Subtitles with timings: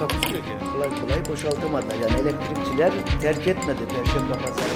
[0.00, 0.44] Takusu yok.
[0.72, 1.94] Kolay kolay boşaltamadı.
[1.94, 4.68] Yani elektrikçiler terk etmedi Perşembe Pazarı.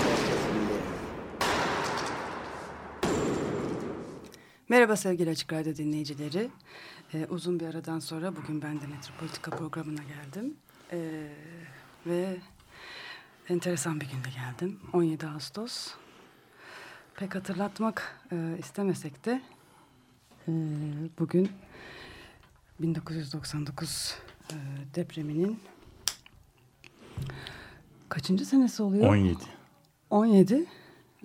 [4.69, 6.51] Merhaba sevgili Açık Radyo dinleyicileri.
[7.15, 10.57] Ee, uzun bir aradan sonra bugün ben de Metropolitika programına geldim.
[10.93, 11.29] Ee,
[12.07, 12.37] ve
[13.49, 14.81] enteresan bir günde geldim.
[14.93, 15.95] 17 Ağustos.
[17.15, 19.43] Pek hatırlatmak e, istemesek de
[20.49, 20.53] e,
[21.19, 21.51] bugün
[22.81, 24.34] 1999 e,
[24.95, 25.61] depreminin
[28.09, 29.09] kaçıncı senesi oluyor?
[29.09, 29.39] 17.
[30.11, 30.67] 17.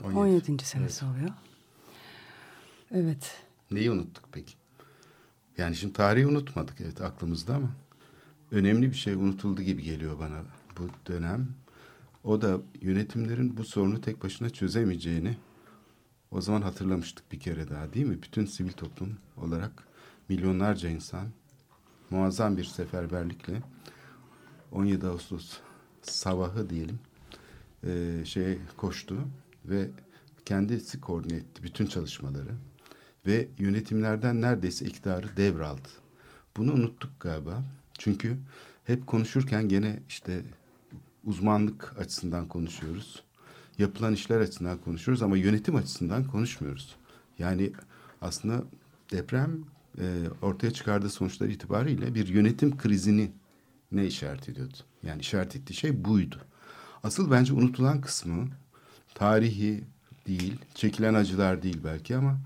[0.03, 0.19] 17.
[0.19, 0.65] 17.
[0.65, 1.29] senesi oluyor.
[2.91, 3.43] Evet.
[3.71, 4.53] Neyi unuttuk peki?
[5.57, 7.69] Yani şimdi tarihi unutmadık evet aklımızda ama
[8.51, 10.43] önemli bir şey unutuldu gibi geliyor bana
[10.77, 11.47] bu dönem.
[12.23, 15.37] O da yönetimlerin bu sorunu tek başına çözemeyeceğini
[16.31, 18.21] o zaman hatırlamıştık bir kere daha değil mi?
[18.21, 19.87] Bütün sivil toplum olarak
[20.29, 21.27] milyonlarca insan
[22.09, 23.61] muazzam bir seferberlikle
[24.71, 25.57] 17 Ağustos
[26.01, 26.99] sabahı diyelim
[27.83, 29.17] e, şeye koştu
[29.65, 29.89] ve
[30.45, 32.51] kendisi koordine etti bütün çalışmaları
[33.25, 35.89] ve yönetimlerden neredeyse iktidarı devraldı.
[36.57, 37.63] Bunu unuttuk galiba.
[37.97, 38.37] Çünkü
[38.83, 40.41] hep konuşurken gene işte
[41.23, 43.23] uzmanlık açısından konuşuyoruz.
[43.77, 46.95] Yapılan işler açısından konuşuyoruz ama yönetim açısından konuşmuyoruz.
[47.39, 47.71] Yani
[48.21, 48.63] aslında
[49.11, 49.63] deprem
[49.97, 50.05] e,
[50.41, 53.31] ortaya çıkardığı sonuçlar itibariyle bir yönetim krizini
[53.91, 54.77] ne işaret ediyordu?
[55.03, 56.41] Yani işaret ettiği şey buydu.
[57.03, 58.47] Asıl bence unutulan kısmı
[59.15, 59.83] tarihi
[60.27, 62.39] değil, çekilen acılar değil belki ama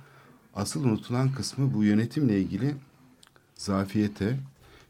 [0.55, 2.75] asıl unutulan kısmı bu yönetimle ilgili
[3.55, 4.39] zafiyete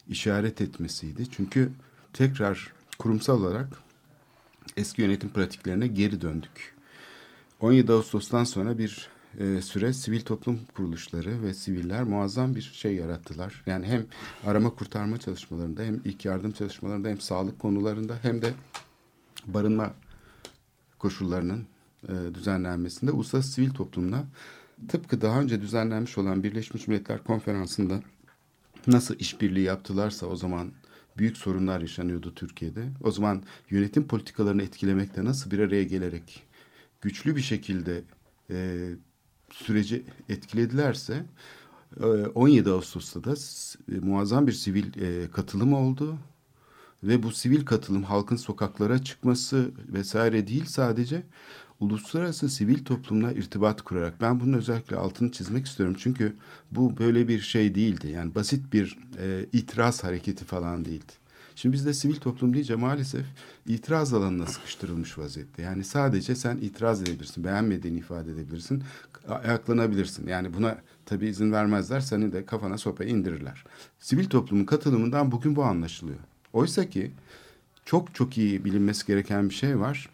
[0.09, 1.31] işaret etmesiydi.
[1.31, 1.71] Çünkü
[2.13, 3.67] tekrar kurumsal olarak
[4.77, 6.75] eski yönetim pratiklerine geri döndük.
[7.59, 13.63] 17 Ağustos'tan sonra bir e, süre sivil toplum kuruluşları ve siviller muazzam bir şey yarattılar.
[13.65, 14.05] Yani hem
[14.45, 18.53] arama kurtarma çalışmalarında hem ilk yardım çalışmalarında hem sağlık konularında hem de
[19.45, 19.93] barınma
[20.99, 21.65] koşullarının
[22.07, 24.25] e, düzenlenmesinde uluslararası sivil toplumla
[24.87, 27.99] tıpkı daha önce düzenlenmiş olan Birleşmiş Milletler Konferansı'nda
[28.87, 30.71] nasıl işbirliği yaptılarsa o zaman
[31.17, 32.89] büyük sorunlar yaşanıyordu Türkiye'de.
[33.03, 36.43] O zaman yönetim politikalarını etkilemekte nasıl bir araya gelerek
[37.01, 38.03] güçlü bir şekilde
[38.49, 38.89] e,
[39.53, 41.25] süreci etkiledilerse
[41.99, 43.33] e, 17 Ağustos'ta da
[43.95, 46.17] e, muazzam bir sivil e, katılım oldu
[47.03, 51.23] ve bu sivil katılım halkın sokaklara çıkması vesaire değil sadece
[51.79, 56.35] uluslararası sivil toplumla irtibat kurarak ben bunun özellikle altını çizmek istiyorum çünkü
[56.71, 61.13] bu böyle bir şey değildi yani basit bir e, itiraz hareketi falan değildi.
[61.55, 63.25] Şimdi bizde sivil toplum deyince maalesef
[63.67, 65.61] itiraz alanına sıkıştırılmış vaziyette.
[65.61, 68.83] Yani sadece sen itiraz edebilirsin, beğenmediğini ifade edebilirsin,
[69.27, 70.27] ayaklanabilirsin.
[70.27, 73.63] Yani buna tabii izin vermezler, seni de kafana sopayı indirirler.
[73.99, 76.19] Sivil toplumun katılımından bugün bu anlaşılıyor.
[76.53, 77.11] Oysa ki
[77.85, 80.09] çok çok iyi bilinmesi gereken bir şey var.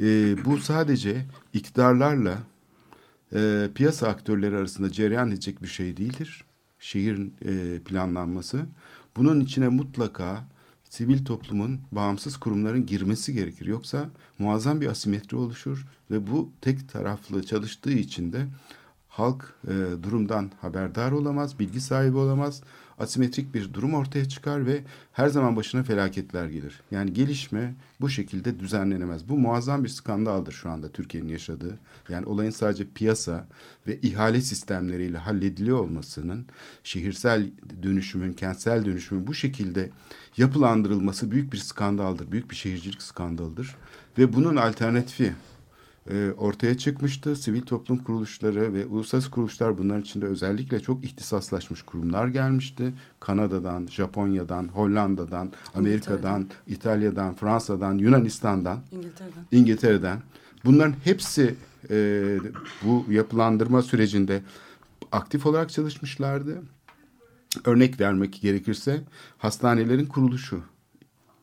[0.00, 2.38] Ee, bu sadece iktidarlarla
[3.34, 6.44] e, piyasa aktörleri arasında cereyan edecek bir şey değildir.
[6.78, 8.66] Şehrin e, planlanması.
[9.16, 10.44] Bunun içine mutlaka
[10.96, 13.66] sivil toplumun, bağımsız kurumların girmesi gerekir.
[13.66, 18.46] Yoksa muazzam bir asimetri oluşur ve bu tek taraflı çalıştığı için de
[19.08, 22.62] halk e, durumdan haberdar olamaz, bilgi sahibi olamaz.
[22.98, 26.80] Asimetrik bir durum ortaya çıkar ve her zaman başına felaketler gelir.
[26.90, 29.28] Yani gelişme bu şekilde düzenlenemez.
[29.28, 31.78] Bu muazzam bir skandaldır şu anda Türkiye'nin yaşadığı.
[32.08, 33.46] Yani olayın sadece piyasa
[33.86, 36.46] ve ihale sistemleriyle hallediliyor olmasının,
[36.84, 37.50] şehirsel
[37.82, 39.90] dönüşümün, kentsel dönüşümün bu şekilde
[40.36, 42.32] yapılandırılması büyük bir skandaldır.
[42.32, 43.76] Büyük bir şehircilik skandalıdır.
[44.18, 45.32] Ve bunun alternatifi
[46.10, 47.36] e, ortaya çıkmıştı.
[47.36, 52.94] Sivil toplum kuruluşları ve uluslararası kuruluşlar bunların içinde özellikle çok ihtisaslaşmış kurumlar gelmişti.
[53.20, 59.44] Kanada'dan, Japonya'dan, Hollanda'dan, Amerika'dan, İtalya'dan, Fransa'dan, Yunanistan'dan, İngiltere'den.
[59.52, 60.22] İngiltere'den.
[60.64, 61.54] Bunların hepsi
[61.90, 62.38] e,
[62.82, 64.42] bu yapılandırma sürecinde
[65.12, 66.62] aktif olarak çalışmışlardı.
[67.64, 69.02] Örnek vermek gerekirse
[69.38, 70.62] hastanelerin kuruluşu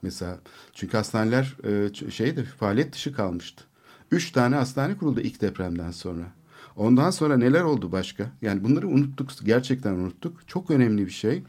[0.01, 0.39] mesela
[0.73, 3.63] çünkü hastaneler e, şeyde faaliyet dışı kalmıştı.
[4.13, 6.23] Üç tane hastane kuruldu ilk depremden sonra.
[6.75, 8.31] Ondan sonra neler oldu başka?
[8.41, 10.47] Yani bunları unuttuk, gerçekten unuttuk.
[10.47, 11.43] Çok önemli bir şey.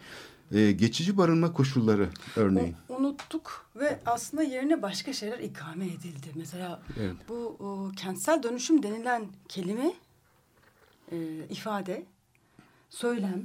[0.53, 2.77] e, geçici barınma koşulları örneğin.
[2.89, 6.29] O- unuttuk ve aslında yerine başka şeyler ikame edildi.
[6.35, 7.15] Mesela Evet.
[7.29, 9.93] bu o, kentsel dönüşüm denilen kelime,
[11.13, 11.17] e,
[11.51, 12.05] ifade,
[12.91, 13.45] söylem,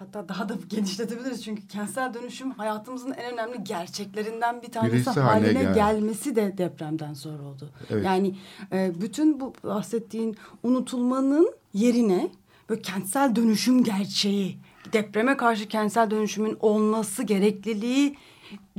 [0.00, 5.46] hatta daha da genişletebiliriz çünkü kentsel dönüşüm hayatımızın en önemli gerçeklerinden bir tanesi Birisi haline
[5.46, 5.74] haline geldi.
[5.74, 7.70] gelmesi de depremden sonra oldu.
[7.90, 8.04] Evet.
[8.04, 8.34] Yani
[8.72, 12.30] e, bütün bu bahsettiğin unutulmanın yerine
[12.68, 14.58] böyle kentsel dönüşüm gerçeği,
[14.92, 18.16] depreme karşı kentsel dönüşümün olması gerekliliği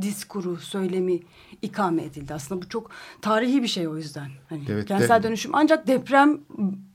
[0.01, 1.19] diskuru, söylemi
[1.61, 2.33] ikame edildi.
[2.33, 2.91] Aslında bu çok
[3.21, 4.27] tarihi bir şey o yüzden.
[4.49, 6.39] Hani Evet, kentsel de- dönüşüm ancak deprem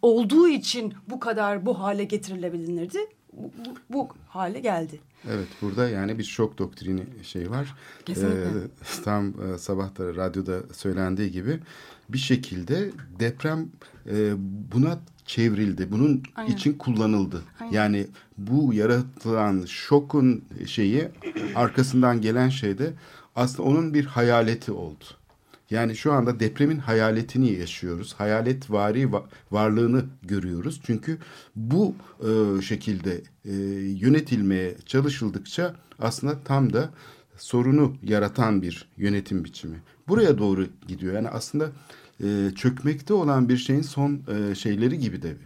[0.03, 2.99] olduğu için bu kadar bu hale getirilebilirdi.
[3.37, 5.01] Bu, bu, bu hale geldi.
[5.31, 7.75] Evet burada yani bir şok doktrini şey var.
[8.05, 8.41] Kesinlikle.
[8.41, 11.61] Ee, tam e, sabah da radyoda söylendiği gibi
[12.09, 13.69] bir şekilde deprem
[14.11, 14.33] e,
[14.73, 15.93] buna çevrildi.
[15.93, 16.53] Bunun Aynen.
[16.53, 17.43] için kullanıldı.
[17.61, 17.73] Aynen.
[17.73, 18.07] Yani
[18.39, 21.09] bu yaratılan şokun şeyi
[21.55, 22.93] arkasından gelen şey de
[23.37, 25.05] aslında onun bir hayaleti oldu.
[25.71, 28.15] Yani şu anda depremin hayaletini yaşıyoruz.
[28.15, 30.81] Hayalet vari va- varlığını görüyoruz.
[30.85, 31.19] Çünkü
[31.57, 33.53] bu e, şekilde e,
[34.01, 36.91] yönetilmeye çalışıldıkça aslında tam da
[37.37, 39.77] sorunu yaratan bir yönetim biçimi.
[40.09, 41.15] Buraya doğru gidiyor.
[41.15, 41.71] Yani aslında
[42.25, 45.37] e, çökmekte olan bir şeyin son e, şeyleri gibi de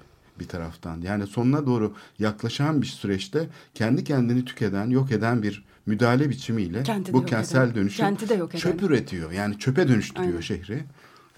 [0.40, 1.00] bir taraftan.
[1.00, 7.12] Yani sonuna doğru yaklaşan bir süreçte kendi kendini tüketen, yok eden bir müdahale biçimiyle Kenti
[7.12, 7.74] bu kentsel eden.
[7.74, 8.58] dönüşüm Kenti de yok eden.
[8.58, 9.32] çöp üretiyor.
[9.32, 10.40] Yani çöpe dönüştürüyor Aynen.
[10.40, 10.84] şehri.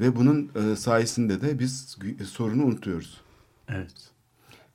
[0.00, 3.20] Ve bunun e, sayesinde de biz gü- sorunu unutuyoruz.
[3.68, 3.94] Evet.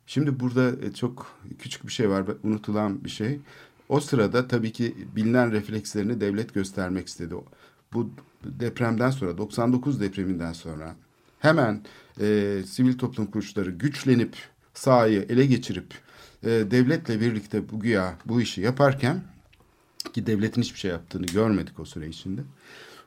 [0.07, 3.39] Şimdi burada e, çok küçük bir şey var, unutulan bir şey.
[3.89, 7.35] O sırada tabii ki bilinen reflekslerini devlet göstermek istedi.
[7.93, 8.09] Bu
[8.43, 10.95] depremden sonra, 99 depreminden sonra
[11.39, 11.83] hemen
[12.21, 14.35] e, sivil toplum kuruluşları güçlenip
[14.73, 15.93] sahayı ele geçirip
[16.43, 19.23] e, devletle birlikte bu güya bu işi yaparken
[20.13, 22.41] ki devletin hiçbir şey yaptığını görmedik o süre içinde.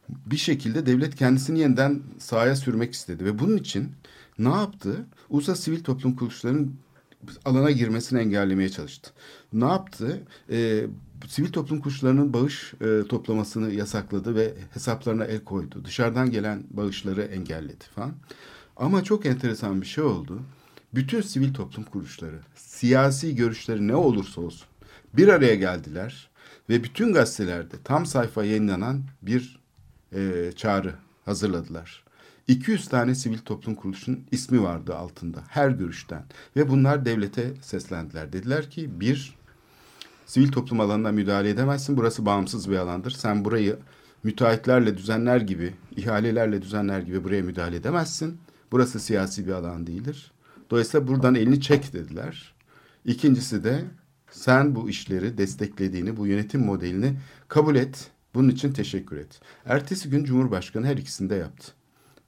[0.08, 3.92] Bir şekilde devlet kendisini yeniden sahaya sürmek istedi ve bunun için
[4.38, 5.06] ne yaptı?
[5.28, 6.74] Uluslararası sivil toplum kuruluşlarının
[7.44, 9.10] alana girmesini engellemeye çalıştı.
[9.52, 10.22] Ne yaptı?
[10.50, 10.86] Ee,
[11.28, 15.84] sivil toplum kuruluşlarının bağış e, toplamasını yasakladı ve hesaplarına el koydu.
[15.84, 18.12] Dışarıdan gelen bağışları engelledi falan.
[18.76, 20.40] Ama çok enteresan bir şey oldu.
[20.94, 24.66] Bütün sivil toplum kuruluşları, siyasi görüşleri ne olursa olsun
[25.14, 26.29] bir araya geldiler
[26.68, 29.60] ve bütün gazetelerde tam sayfa yayınlanan bir
[30.12, 32.04] e, çağrı hazırladılar.
[32.48, 36.24] 200 tane sivil toplum kuruluşunun ismi vardı altında her görüşten
[36.56, 38.32] ve bunlar devlete seslendiler.
[38.32, 39.34] Dediler ki bir
[40.26, 41.96] sivil toplum alanına müdahale edemezsin.
[41.96, 43.10] Burası bağımsız bir alandır.
[43.10, 43.78] Sen burayı
[44.22, 48.38] müteahhitlerle düzenler gibi, ihalelerle düzenler gibi buraya müdahale edemezsin.
[48.72, 50.32] Burası siyasi bir alan değildir.
[50.70, 52.54] Dolayısıyla buradan elini çek dediler.
[53.04, 53.84] İkincisi de
[54.30, 57.16] sen bu işleri desteklediğini, bu yönetim modelini
[57.48, 58.10] kabul et.
[58.34, 59.40] Bunun için teşekkür et.
[59.66, 61.72] Ertesi gün Cumhurbaşkanı her ikisini de yaptı.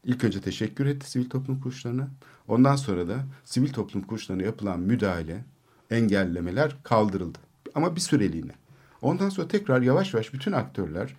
[0.05, 2.09] İlk önce teşekkür etti sivil toplum kuruluşlarına.
[2.49, 5.45] Ondan sonra da sivil toplum kuruluşlarına yapılan müdahale,
[5.91, 7.39] engellemeler kaldırıldı.
[7.75, 8.53] Ama bir süreliğine.
[9.03, 11.17] Ondan sonra tekrar yavaş yavaş bütün aktörler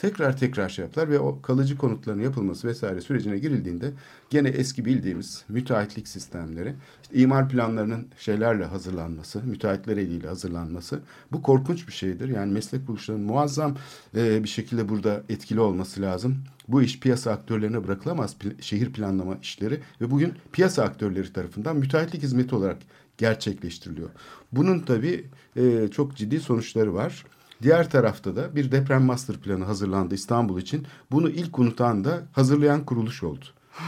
[0.00, 3.92] tekrar tekrar şey yaptılar ve o kalıcı konutların yapılması vesaire sürecine girildiğinde
[4.30, 11.00] gene eski bildiğimiz müteahhitlik sistemleri, işte imar planlarının şeylerle hazırlanması, müteahhitler eliyle hazırlanması
[11.32, 12.28] bu korkunç bir şeydir.
[12.28, 13.76] Yani meslek kuruluşlarının muazzam
[14.16, 16.38] e, bir şekilde burada etkili olması lazım.
[16.68, 22.54] Bu iş piyasa aktörlerine bırakılamaz şehir planlama işleri ve bugün piyasa aktörleri tarafından müteahhitlik hizmeti
[22.54, 22.78] olarak
[23.18, 24.10] gerçekleştiriliyor.
[24.52, 25.24] Bunun tabii
[25.56, 27.24] e, çok ciddi sonuçları var.
[27.62, 30.86] Diğer tarafta da bir deprem master planı hazırlandı İstanbul için.
[31.10, 33.44] Bunu ilk unutan da hazırlayan kuruluş oldu.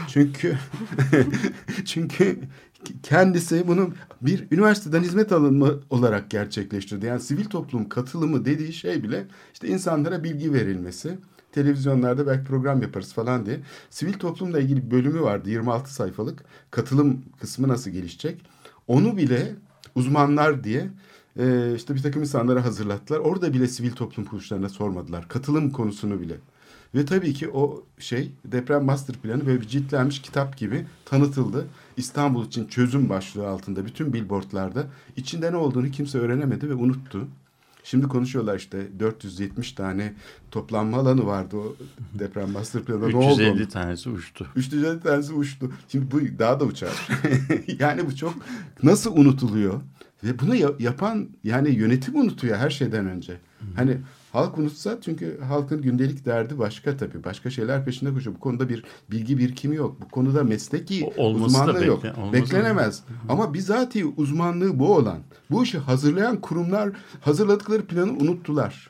[0.07, 0.57] Çünkü
[1.85, 2.39] çünkü
[3.03, 3.89] kendisi bunu
[4.21, 7.05] bir üniversiteden hizmet alınma olarak gerçekleştirdi.
[7.05, 11.17] Yani sivil toplum katılımı dediği şey bile işte insanlara bilgi verilmesi.
[11.51, 13.59] Televizyonlarda belki program yaparız falan diye.
[13.89, 16.43] Sivil toplumla ilgili bir bölümü vardı 26 sayfalık.
[16.71, 18.41] Katılım kısmı nasıl gelişecek?
[18.87, 19.55] Onu bile
[19.95, 20.89] uzmanlar diye
[21.39, 23.19] e, işte bir takım insanlara hazırlattılar.
[23.19, 25.27] Orada bile sivil toplum kuruluşlarına sormadılar.
[25.27, 26.35] Katılım konusunu bile.
[26.95, 31.67] Ve tabii ki o şey deprem master planı böyle bir ciltlenmiş kitap gibi tanıtıldı.
[31.97, 37.27] İstanbul için çözüm başlığı altında bütün billboardlarda içinde ne olduğunu kimse öğrenemedi ve unuttu.
[37.83, 40.13] Şimdi konuşuyorlar işte 470 tane
[40.51, 41.75] toplanma alanı vardı o
[42.19, 43.07] deprem master planında.
[43.07, 43.41] Ne oldu?
[43.41, 44.47] 350 tanesi uçtu.
[44.55, 45.71] 350 tanesi uçtu.
[45.87, 47.07] Şimdi bu daha da uçar.
[47.79, 48.33] yani bu çok
[48.83, 49.81] nasıl unutuluyor?
[50.23, 53.37] Ve bunu ya- yapan yani yönetim unutuyor her şeyden önce.
[53.75, 53.97] Hani
[54.33, 57.23] Halk unutsa çünkü halkın gündelik derdi başka tabii.
[57.23, 58.35] Başka şeyler peşinde koşuyor.
[58.35, 60.01] Bu konuda bir bilgi birikimi yok.
[60.01, 62.03] Bu konuda mesleki O- olması da uzmanlığı yok.
[62.03, 63.03] bekle- da- Beklenemez.
[63.29, 65.19] Ama bizatihi uzmanlığı bu olan,
[65.51, 66.89] bu işi hazırlayan kurumlar
[67.21, 68.89] hazırladıkları planı unuttular.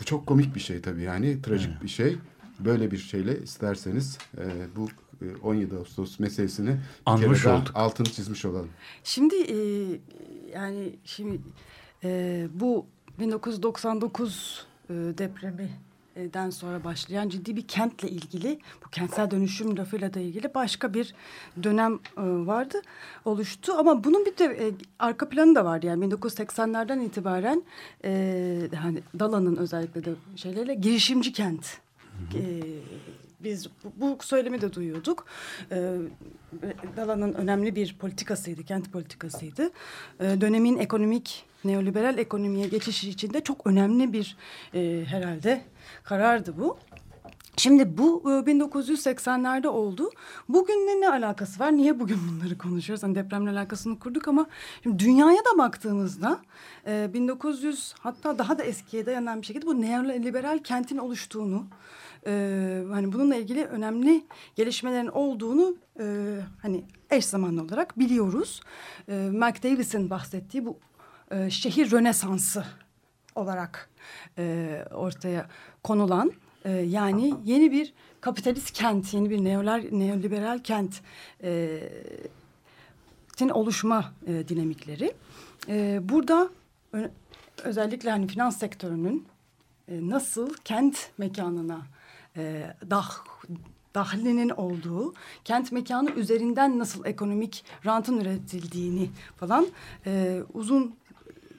[0.00, 2.16] Bu çok komik bir şey tabii yani trajik bir şey.
[2.60, 4.44] Böyle bir şeyle isterseniz e,
[4.76, 4.88] bu
[5.22, 7.72] e, 17 Ağustos meselesini bir Anmış kere daha olduk.
[7.74, 8.68] altını çizmiş olalım.
[9.04, 9.56] Şimdi e,
[10.54, 11.40] yani şimdi
[12.04, 12.86] e, bu
[13.18, 15.70] 1999 e, depremi
[16.34, 21.14] den sonra başlayan ciddi bir kentle ilgili bu kentsel dönüşüm lafıyla da ilgili başka bir
[21.62, 22.82] dönem e, vardı
[23.24, 23.72] oluştu.
[23.72, 25.86] Ama bunun bir de e, arka planı da vardı.
[25.86, 27.62] Yani 1980'lerden itibaren
[28.04, 31.78] e, hani Dala'nın özellikle de şeylerle girişimci kent
[32.34, 32.42] e,
[33.40, 35.26] biz bu, söylemi de duyuyorduk.
[35.72, 35.96] Ee,
[36.96, 39.70] Dala'nın önemli bir politikasıydı, kent politikasıydı.
[40.20, 44.36] Ee, dönemin ekonomik, neoliberal ekonomiye geçişi içinde çok önemli bir
[44.74, 45.62] e, herhalde
[46.04, 46.78] karardı bu.
[47.56, 50.10] Şimdi bu e, 1980'lerde oldu.
[50.48, 51.72] Bugünle ne alakası var?
[51.72, 53.02] Niye bugün bunları konuşuyoruz?
[53.02, 54.46] Hani depremle alakasını kurduk ama
[54.82, 56.40] şimdi dünyaya da baktığımızda
[56.86, 61.66] e, 1900 hatta daha da eskiye dayanan bir şekilde bu neoliberal kentin oluştuğunu
[62.26, 64.24] e, hani bununla ilgili önemli
[64.56, 68.60] gelişmelerin olduğunu e, hani eş zamanlı olarak biliyoruz.
[69.08, 70.78] E, Mark Davis'in bahsettiği bu
[71.30, 72.64] e, şehir rönesansı
[73.34, 73.90] olarak
[74.38, 75.48] e, ortaya
[75.82, 76.32] konulan
[76.64, 81.00] e, yani yeni bir kapitalist kent, yeni bir neoler, neoliberal kent
[81.42, 81.80] e,
[83.50, 85.12] oluşma e, dinamikleri.
[85.68, 86.50] E, burada
[87.64, 89.26] özellikle hani finans sektörünün
[89.88, 91.86] e, nasıl kent mekanına
[92.36, 93.24] e, dah,
[93.94, 99.66] dahlinin olduğu, kent mekanı üzerinden nasıl ekonomik rantın üretildiğini falan
[100.06, 100.94] e, uzun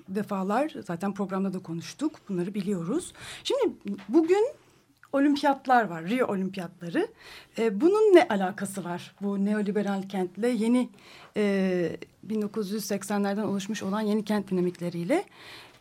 [0.08, 2.20] defalar zaten programda da konuştuk.
[2.30, 3.14] Bunları biliyoruz.
[3.44, 3.74] Şimdi
[4.10, 4.46] bugün
[5.14, 6.10] olimpiyatlar var.
[6.10, 7.08] Rio olimpiyatları.
[7.58, 10.90] E, bunun ne alakası var bu neoliberal kentle yeni
[11.38, 11.98] e,
[12.28, 15.24] 1980'lerden oluşmuş olan yeni kent dinamikleriyle?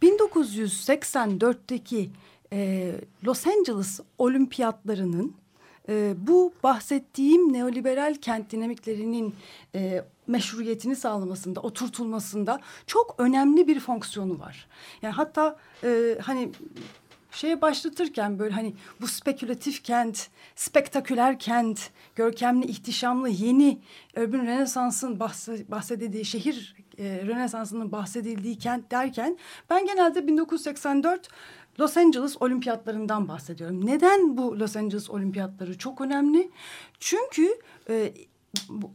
[0.03, 2.11] 1984'teki
[2.53, 5.37] e, Los Angeles olimpiyatlarının
[5.89, 9.35] e, bu bahsettiğim neoliberal kent dinamiklerinin
[9.75, 14.69] e, meşruiyetini sağlamasında, oturtulmasında çok önemli bir fonksiyonu var.
[15.03, 16.51] Yani hatta e, hani
[17.31, 23.79] şeye başlatırken böyle hani bu spekülatif kent, spektaküler kent, görkemli, ihtişamlı, yeni
[24.17, 25.21] urban Rönesans'ın
[25.69, 29.39] bahsedildiği şehir e, Rönesans'ının bahsedildiği kent derken
[29.71, 31.29] ben genelde 1984
[31.81, 33.87] Los Angeles olimpiyatlarından bahsediyorum.
[33.87, 36.51] Neden bu Los Angeles olimpiyatları çok önemli?
[37.01, 37.59] Çünkü
[37.91, 38.13] e,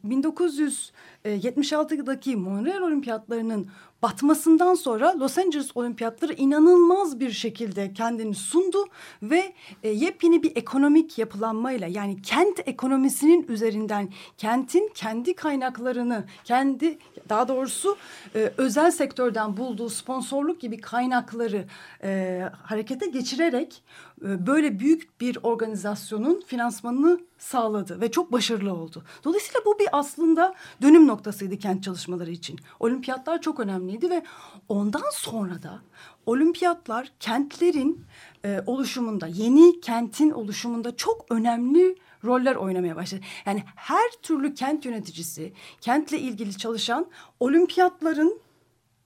[0.08, 3.68] 1976'daki Montreal olimpiyatlarının
[4.04, 8.86] batmasından sonra Los Angeles olimpiyatları inanılmaz bir şekilde kendini sundu
[9.24, 16.98] ve e, yepyeni bir ekonomik yapılanmayla yani kent ekonomisinin üzerinden kentin kendi kaynaklarını kendi
[17.30, 17.98] daha doğrusu
[18.36, 21.66] e, özel sektörden bulduğu sponsorluk gibi kaynakları
[22.04, 23.84] e, harekete geçirerek
[24.22, 29.04] e, böyle büyük bir organizasyonun finansmanını sağladı ve çok başarılı oldu.
[29.24, 32.60] Dolayısıyla bu bir aslında dönüm noktasıydı kent çalışmaları için.
[32.80, 34.24] Olimpiyatlar çok önemliydi ve
[34.70, 35.82] ondan sonra da
[36.26, 38.06] olimpiyatlar kentlerin
[38.46, 43.22] e, oluşumunda, yeni kentin oluşumunda çok önemli roller oynamaya başladı.
[43.46, 47.08] Yani her türlü kent yöneticisi, kentle ilgili çalışan
[47.40, 48.40] olimpiyatların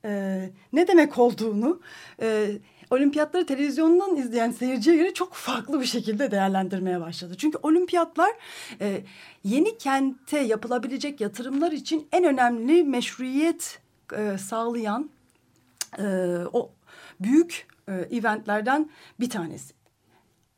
[0.05, 1.81] e, ne demek olduğunu...
[2.21, 2.57] E,
[2.91, 7.35] olimpiyatları televizyondan izleyen seyirciye göre çok farklı bir şekilde değerlendirmeye başladı.
[7.37, 8.31] Çünkü olimpiyatlar
[8.81, 9.01] e,
[9.43, 13.79] yeni kente yapılabilecek yatırımlar için en önemli meşruiyet
[14.17, 15.09] e, sağlayan
[15.99, 16.03] e,
[16.53, 16.71] o
[17.19, 19.76] büyük e, eventlerden bir tanesi.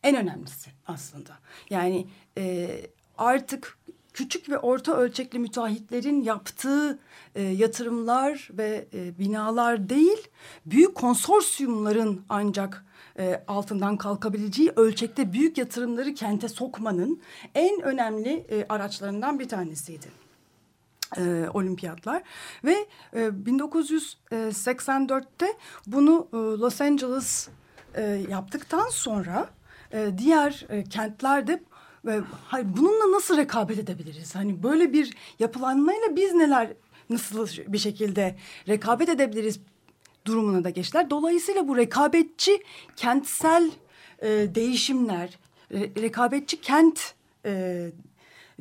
[0.03, 1.31] En önemlisi aslında.
[1.69, 2.69] Yani e,
[3.17, 3.77] artık
[4.13, 6.99] küçük ve orta ölçekli müteahhitlerin yaptığı
[7.35, 10.27] e, yatırımlar ve e, binalar değil,
[10.65, 12.85] büyük konsorsiyumların ancak
[13.19, 17.21] e, altından kalkabileceği ölçekte büyük yatırımları kente sokmanın
[17.55, 20.07] en önemli e, araçlarından bir tanesiydi.
[21.17, 22.23] E, olimpiyatlar
[22.63, 25.47] ve e, 1984'te
[25.87, 27.49] bunu e, Los Angeles
[27.95, 29.49] e, yaptıktan sonra
[29.93, 31.63] e, diğer e, kentlerde
[32.47, 34.35] hayır, bununla nasıl rekabet edebiliriz?
[34.35, 36.73] Hani böyle bir yapılanmayla biz neler
[37.09, 38.35] nasıl bir şekilde
[38.67, 39.59] rekabet edebiliriz
[40.25, 41.09] durumuna da geçtiler.
[41.09, 42.63] Dolayısıyla bu rekabetçi
[42.95, 43.71] kentsel
[44.21, 45.39] e, değişimler,
[45.71, 47.13] re, rekabetçi kent
[47.45, 47.91] e,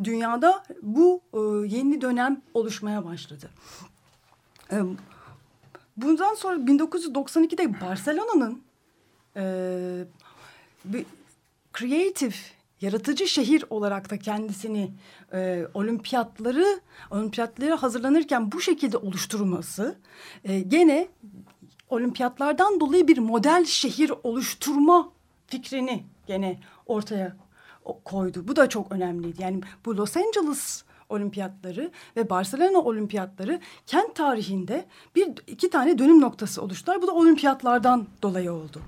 [0.04, 1.38] dünyada bu e,
[1.76, 3.50] yeni dönem oluşmaya başladı.
[4.72, 4.76] E,
[5.96, 8.62] bundan sonra 1992'de Barcelona'nın
[9.36, 10.04] e,
[11.78, 12.34] creative
[12.80, 14.90] yaratıcı şehir olarak da kendisini
[15.32, 16.80] e, olimpiyatları
[17.10, 19.98] olimpiyatlara hazırlanırken bu şekilde oluşturması
[20.44, 21.08] e, gene
[21.90, 25.12] olimpiyatlardan dolayı bir model şehir oluşturma
[25.46, 27.36] fikrini gene ortaya
[28.04, 28.44] koydu.
[28.48, 29.42] Bu da çok önemliydi.
[29.42, 36.62] Yani bu Los Angeles olimpiyatları ve Barcelona olimpiyatları kent tarihinde bir iki tane dönüm noktası
[36.62, 37.02] oluştular.
[37.02, 38.82] Bu da olimpiyatlardan dolayı oldu.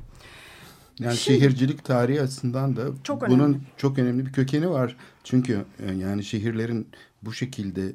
[1.01, 3.59] Yani Şimdi, şehircilik tarihi açısından da çok bunun önemli.
[3.77, 4.97] çok önemli bir kökeni var.
[5.25, 6.87] Çünkü e, yani şehirlerin
[7.23, 7.93] bu şekilde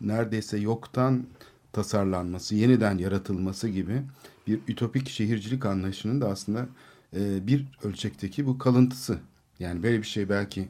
[0.00, 1.26] neredeyse yoktan
[1.72, 4.02] tasarlanması, yeniden yaratılması gibi
[4.46, 6.68] bir ütopik şehircilik anlayışının da aslında
[7.16, 9.18] e, bir ölçekteki bu kalıntısı.
[9.58, 10.68] Yani böyle bir şey belki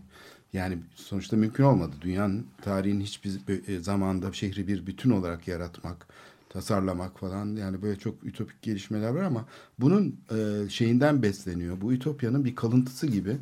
[0.52, 1.96] yani sonuçta mümkün olmadı.
[2.00, 6.06] Dünyanın tarihin hiçbir e, zamanda şehri bir bütün olarak yaratmak,
[6.52, 9.44] tasarlamak falan yani böyle çok ütopik gelişmeler var ama
[9.78, 11.80] bunun e, şeyinden besleniyor.
[11.80, 13.36] Bu ütopyanın bir kalıntısı gibi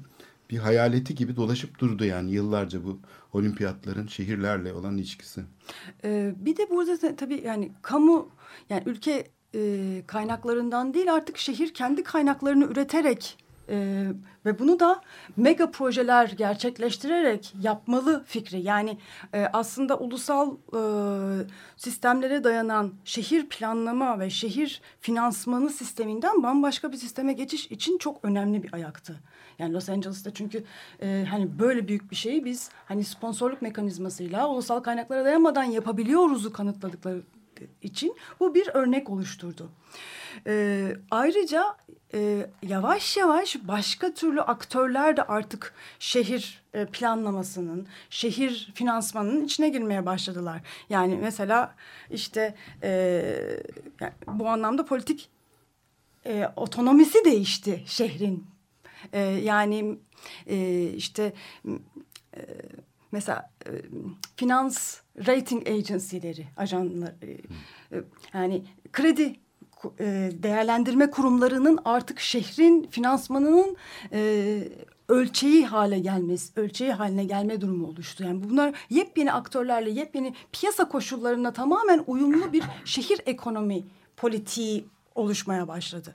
[0.51, 2.99] bir hayaleti gibi dolaşıp durdu yani yıllarca bu
[3.33, 5.41] olimpiyatların şehirlerle olan ilişkisi.
[6.05, 8.29] Ee, bir de burada tabii yani kamu
[8.71, 13.39] yani ülke e, kaynaklarından değil artık şehir kendi kaynaklarını üreterek
[13.71, 14.07] e,
[14.47, 15.01] ve bunu da
[15.37, 18.61] mega projeler gerçekleştirerek yapmalı fikri.
[18.61, 18.99] Yani
[19.35, 20.81] e, aslında ulusal e,
[21.77, 28.63] sistemlere dayanan şehir planlama ve şehir finansmanı sisteminden bambaşka bir sisteme geçiş için çok önemli
[28.63, 29.21] bir ayaktı.
[29.59, 30.65] Yani Los Angeles'ta çünkü
[31.03, 37.23] e, hani böyle büyük bir şeyi biz hani sponsorluk mekanizmasıyla ulusal kaynaklara dayanmadan yapabiliyoruzu kanıtladıkları
[37.83, 39.71] için bu bir örnek oluşturdu.
[40.47, 41.77] E, ayrıca
[42.15, 50.07] e, yavaş yavaş başka türlü aktörler de artık şehir e, planlamasının, şehir finansmanının içine girmeye
[50.07, 50.61] başladılar.
[50.91, 51.75] Yani mesela
[52.11, 52.91] işte e,
[54.01, 55.31] yani bu anlamda politik
[56.27, 58.47] e, otonomisi değişti şehrin.
[59.13, 59.99] E, yani
[60.47, 61.33] e, işte
[62.37, 62.41] e,
[63.13, 63.71] mesela e,
[64.37, 67.31] finans rating agency'leri, ajanlar, e,
[67.97, 68.03] e,
[68.35, 69.37] yani kredi
[70.01, 73.77] e, değerlendirme kurumlarının artık şehrin finansmanının
[74.13, 74.63] e,
[75.09, 78.25] ölçeği hale gelmesi, ölçeği haline gelme durumu oluştu.
[78.25, 83.85] Yani bunlar yepyeni aktörlerle, yepyeni piyasa koşullarına tamamen uyumlu bir şehir ekonomi
[84.17, 86.15] politiği oluşmaya başladı.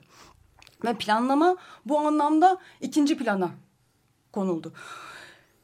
[0.84, 3.50] Ve planlama bu anlamda ikinci plana
[4.32, 4.72] konuldu.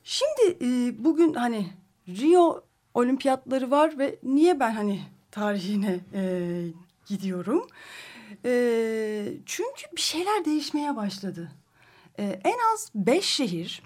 [0.05, 1.67] Şimdi e, bugün hani
[2.09, 6.65] Rio olimpiyatları var ve niye ben hani tarihine e,
[7.07, 7.67] gidiyorum.
[8.45, 11.53] E, çünkü bir şeyler değişmeye başladı.
[12.19, 13.83] E, en az beş şehir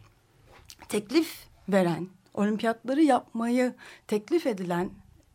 [0.89, 3.75] teklif veren, olimpiyatları yapmayı
[4.07, 4.91] teklif edilen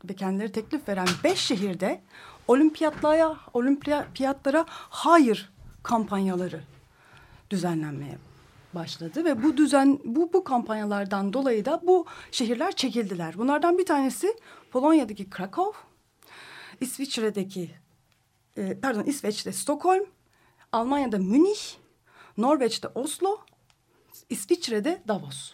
[0.09, 2.01] ve kendileri teklif veren beş şehirde
[2.47, 5.51] olimpiyatlara, olimpiyatlara hayır
[5.83, 6.63] kampanyaları
[7.49, 8.17] düzenlenmeye
[8.75, 13.37] başladı ve bu düzen bu bu kampanyalardan dolayı da bu şehirler çekildiler.
[13.37, 14.37] Bunlardan bir tanesi
[14.71, 15.79] Polonya'daki Krakow,
[16.81, 17.71] İsviçre'deki
[18.57, 20.05] e, pardon İsveç'te Stockholm,
[20.71, 21.59] Almanya'da Münih,
[22.37, 23.37] Norveç'te Oslo,
[24.29, 25.53] İsviçre'de Davos.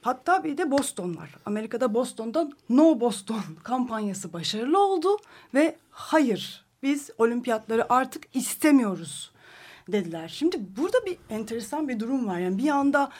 [0.00, 1.36] Hatta bir de Boston var.
[1.46, 5.16] Amerika'da Boston'da No Boston kampanyası başarılı oldu
[5.54, 9.33] ve hayır biz olimpiyatları artık istemiyoruz
[9.88, 10.28] dediler.
[10.28, 12.38] Şimdi burada bir enteresan bir durum var.
[12.38, 13.10] Yani bir anda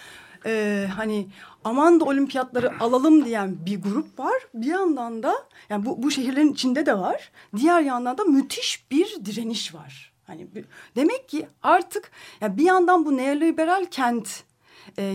[0.46, 1.26] e, hani
[1.64, 4.46] aman da olimpiyatları alalım diyen bir grup var.
[4.54, 5.34] Bir yandan da
[5.70, 7.30] yani bu, bu şehirlerin içinde de var.
[7.56, 10.12] Diğer yandan da müthiş bir direniş var.
[10.24, 10.46] Hani
[10.96, 14.44] demek ki artık yani bir yandan bu neoliberal kent
[14.98, 15.14] e,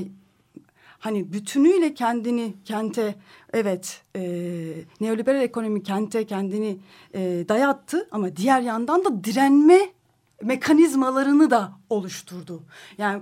[0.99, 3.15] hani bütünüyle kendini kente
[3.53, 4.21] evet e,
[5.01, 6.77] neoliberal ekonomi kente kendini
[7.13, 9.89] e, dayattı ama diğer yandan da direnme
[10.43, 12.63] mekanizmalarını da oluşturdu.
[12.97, 13.21] Yani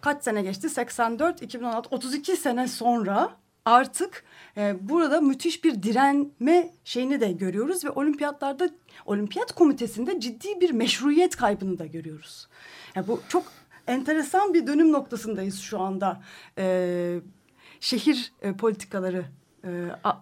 [0.00, 0.68] kaç sene geçti?
[0.68, 4.24] 84, 2016, 32 sene sonra artık
[4.56, 8.70] e, burada müthiş bir direnme şeyini de görüyoruz ve olimpiyatlarda
[9.06, 12.48] olimpiyat komitesinde ciddi bir meşruiyet kaybını da görüyoruz.
[12.94, 13.44] Yani bu çok
[13.86, 16.22] enteresan bir dönüm noktasındayız şu anda
[16.58, 17.18] e,
[17.80, 19.24] şehir e, politikaları
[19.64, 19.70] e,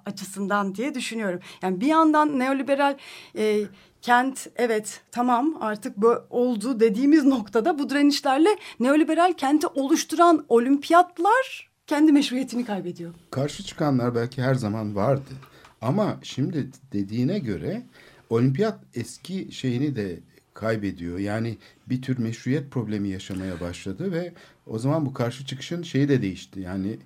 [0.07, 1.41] açısından diye düşünüyorum.
[1.63, 2.97] Yani bir yandan neoliberal
[3.39, 3.65] e,
[4.05, 8.49] kent evet tamam artık bu oldu dediğimiz noktada bu direnişlerle
[8.81, 13.15] neoliberal kenti oluşturan olimpiyatlar kendi meşruiyetini kaybediyor.
[13.31, 15.31] Karşı çıkanlar belki her zaman vardı.
[15.81, 17.83] Ama şimdi dediğine göre
[18.31, 20.21] olimpiyat eski şeyini de
[20.55, 21.19] kaybediyor.
[21.19, 24.33] Yani bir tür meşruiyet problemi yaşamaya başladı ve
[24.67, 26.61] o zaman bu karşı çıkışın şeyi de değişti.
[26.61, 26.99] Yani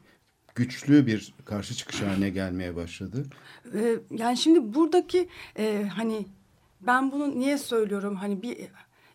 [0.54, 3.26] güçlü bir karşı çıkış haline gelmeye başladı.
[3.74, 6.26] Ee, yani şimdi buradaki e, hani
[6.80, 8.16] ben bunu niye söylüyorum?
[8.16, 8.58] Hani bir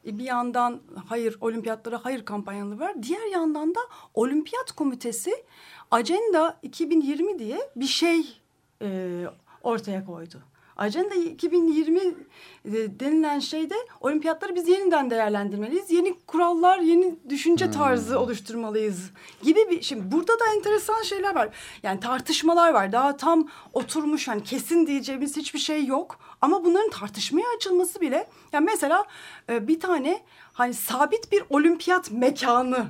[0.06, 3.04] e, bir yandan hayır olimpiyatlara hayır kampanyaları var.
[3.04, 3.80] Diğer yandan da
[4.14, 5.46] olimpiyat komitesi
[5.92, 8.42] Agenda 2020 diye bir şey
[8.82, 9.24] e,
[9.64, 10.42] ortaya koydu.
[10.78, 12.14] Agenda 2020 e,
[13.00, 15.92] denilen şeyde olimpiyatları biz yeniden değerlendirmeliyiz.
[15.92, 19.12] Yeni kurallar, yeni düşünce tarzı oluşturmalıyız
[19.44, 21.50] gibi bir şimdi burada da enteresan şeyler var.
[21.84, 22.92] Yani tartışmalar var.
[22.92, 26.20] Daha tam oturmuş hani kesin diyeceğimiz hiçbir şey yok.
[26.42, 29.06] Ama bunların tartışmaya açılması bile yani mesela
[29.50, 30.22] e, bir tane
[30.54, 32.86] hani sabit bir olimpiyat mekanı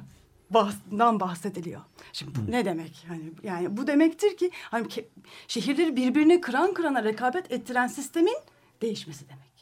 [0.53, 1.81] bahs- bahsediliyor.
[2.13, 3.05] Şimdi bu ne demek?
[3.07, 4.87] Hani yani bu demektir ki hani
[5.47, 8.37] şehirleri birbirine kıran kırana rekabet ettiren sistemin
[8.81, 9.52] değişmesi demek.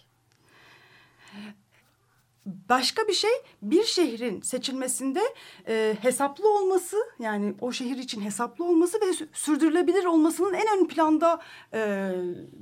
[2.45, 3.29] Başka bir şey
[3.61, 5.21] bir şehrin seçilmesinde
[5.67, 10.87] e, hesaplı olması yani o şehir için hesaplı olması ve sü- sürdürülebilir olmasının en ön
[10.87, 11.41] planda
[11.73, 12.11] e,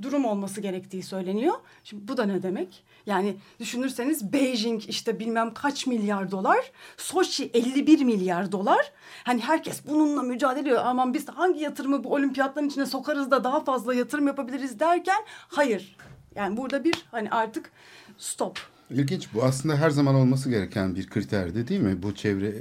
[0.01, 1.53] durum olması gerektiği söyleniyor.
[1.83, 2.83] Şimdi bu da ne demek?
[3.05, 8.91] Yani düşünürseniz Beijing işte bilmem kaç milyar dolar, Soçi 51 milyar dolar.
[9.23, 10.81] Hani herkes bununla mücadele ediyor.
[10.85, 15.97] Aman biz hangi yatırımı bu olimpiyatların içine sokarız da daha fazla yatırım yapabiliriz derken hayır.
[16.35, 17.71] Yani burada bir hani artık
[18.17, 18.68] stop.
[18.91, 22.03] İlginç bu aslında her zaman olması gereken bir kriterdi değil mi?
[22.03, 22.53] Bu çevre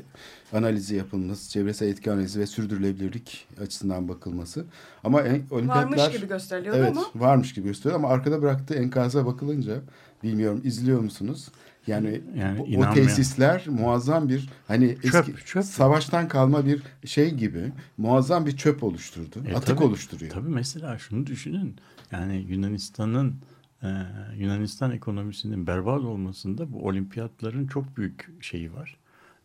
[0.52, 4.64] analizi yapılması, çevresel etki analizi ve sürdürülebilirlik açısından bakılması.
[5.04, 5.98] Ama en, olimpiyatlar...
[5.98, 7.06] Varmış gibi gösteriliyordu evet, ama.
[7.14, 9.80] varmış gibi gösteriyor ama arkada bıraktığı enkaza bakılınca
[10.22, 11.48] bilmiyorum izliyor musunuz?
[11.86, 15.64] Yani, Yani bu- o tesisler muazzam bir hani Çöp, eski çöp.
[15.64, 19.42] savaştan kalma bir şey gibi muazzam bir çöp oluşturdu.
[19.48, 20.32] E, atık tabii, oluşturuyor.
[20.32, 21.76] Tabii mesela şunu düşünün.
[22.12, 23.34] Yani Yunanistan'ın
[23.82, 23.88] e,
[24.36, 28.96] Yunanistan ekonomisinin berbat olmasında bu olimpiyatların çok büyük şeyi var.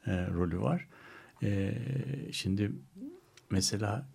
[0.06, 0.88] e, rolü var.
[1.44, 1.74] E,
[2.32, 2.72] şimdi
[3.50, 4.08] mesela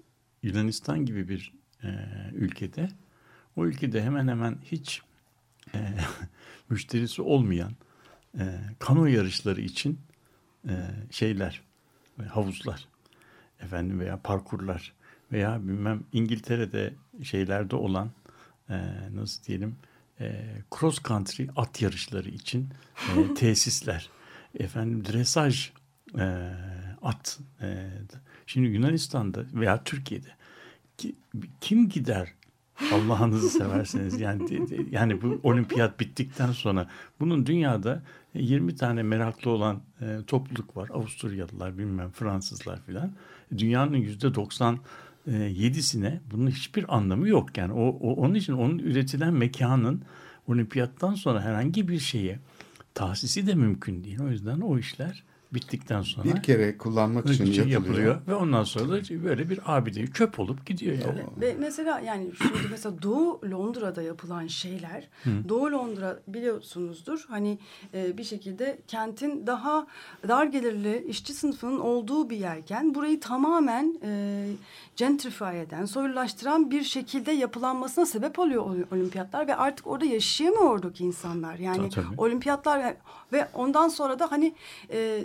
[0.43, 1.53] Yunanistan gibi bir
[1.85, 1.89] e,
[2.35, 2.89] ülkede
[3.57, 5.03] o ülkede hemen hemen hiç
[5.75, 5.79] e,
[6.71, 7.73] müşterisi olmayan
[8.39, 9.99] e, kano yarışları için
[10.69, 10.75] e,
[11.11, 11.63] şeyler,
[12.21, 12.89] e, havuzlar
[13.61, 14.93] efendim veya parkurlar
[15.33, 18.11] veya bilmem İngiltere'de şeylerde olan
[18.71, 18.77] e,
[19.15, 19.77] nasıl diyelim
[20.21, 20.45] e,
[20.79, 22.69] cross country at yarışları için
[23.17, 24.11] e, tesisler
[24.59, 25.71] efendim dresaj
[26.19, 26.51] e,
[27.03, 27.89] at e,
[28.47, 30.29] şimdi Yunanistan'da veya Türkiye'de
[30.99, 31.15] ki-
[31.61, 32.29] kim gider
[32.93, 36.89] Allah'ınızı severseniz yani de- de- yani bu olimpiyat bittikten sonra
[37.21, 38.03] bunun dünyada
[38.35, 40.89] 20 tane meraklı olan e, topluluk var.
[40.95, 43.13] Avusturyalılar, bilmem Fransızlar filan.
[43.59, 44.35] Dünyanın yüzde
[45.29, 47.59] 97'sine bunun hiçbir anlamı yok.
[47.59, 50.03] Yani o, o onun için onun üretilen mekanın
[50.47, 52.39] olimpiyattan sonra herhangi bir şeye
[52.95, 54.21] tahsisi de mümkün değil.
[54.21, 57.81] O yüzden o işler bittikten sonra Bir kere kullanmak için için yapılıyor.
[57.83, 61.21] yapılıyor ve ondan sonra da böyle bir abide çöp olup gidiyor yani.
[61.41, 65.09] Ve mesela yani şimdi mesela Doğu Londra'da yapılan şeyler
[65.49, 67.59] Doğu Londra biliyorsunuzdur hani
[67.95, 69.87] e, bir şekilde kentin daha
[70.29, 74.45] dar gelirli işçi sınıfının olduğu bir yerken burayı tamamen e,
[74.97, 81.59] gentrify eden, soylulaştıran bir şekilde yapılanmasına sebep oluyor olimpiyatlar ve artık orada yaşayamıyor oradaki insanlar.
[81.59, 82.21] Yani Tabii, tabii.
[82.21, 82.97] olimpiyatlar ve-
[83.33, 84.55] ve ondan sonra da hani
[84.93, 85.25] e,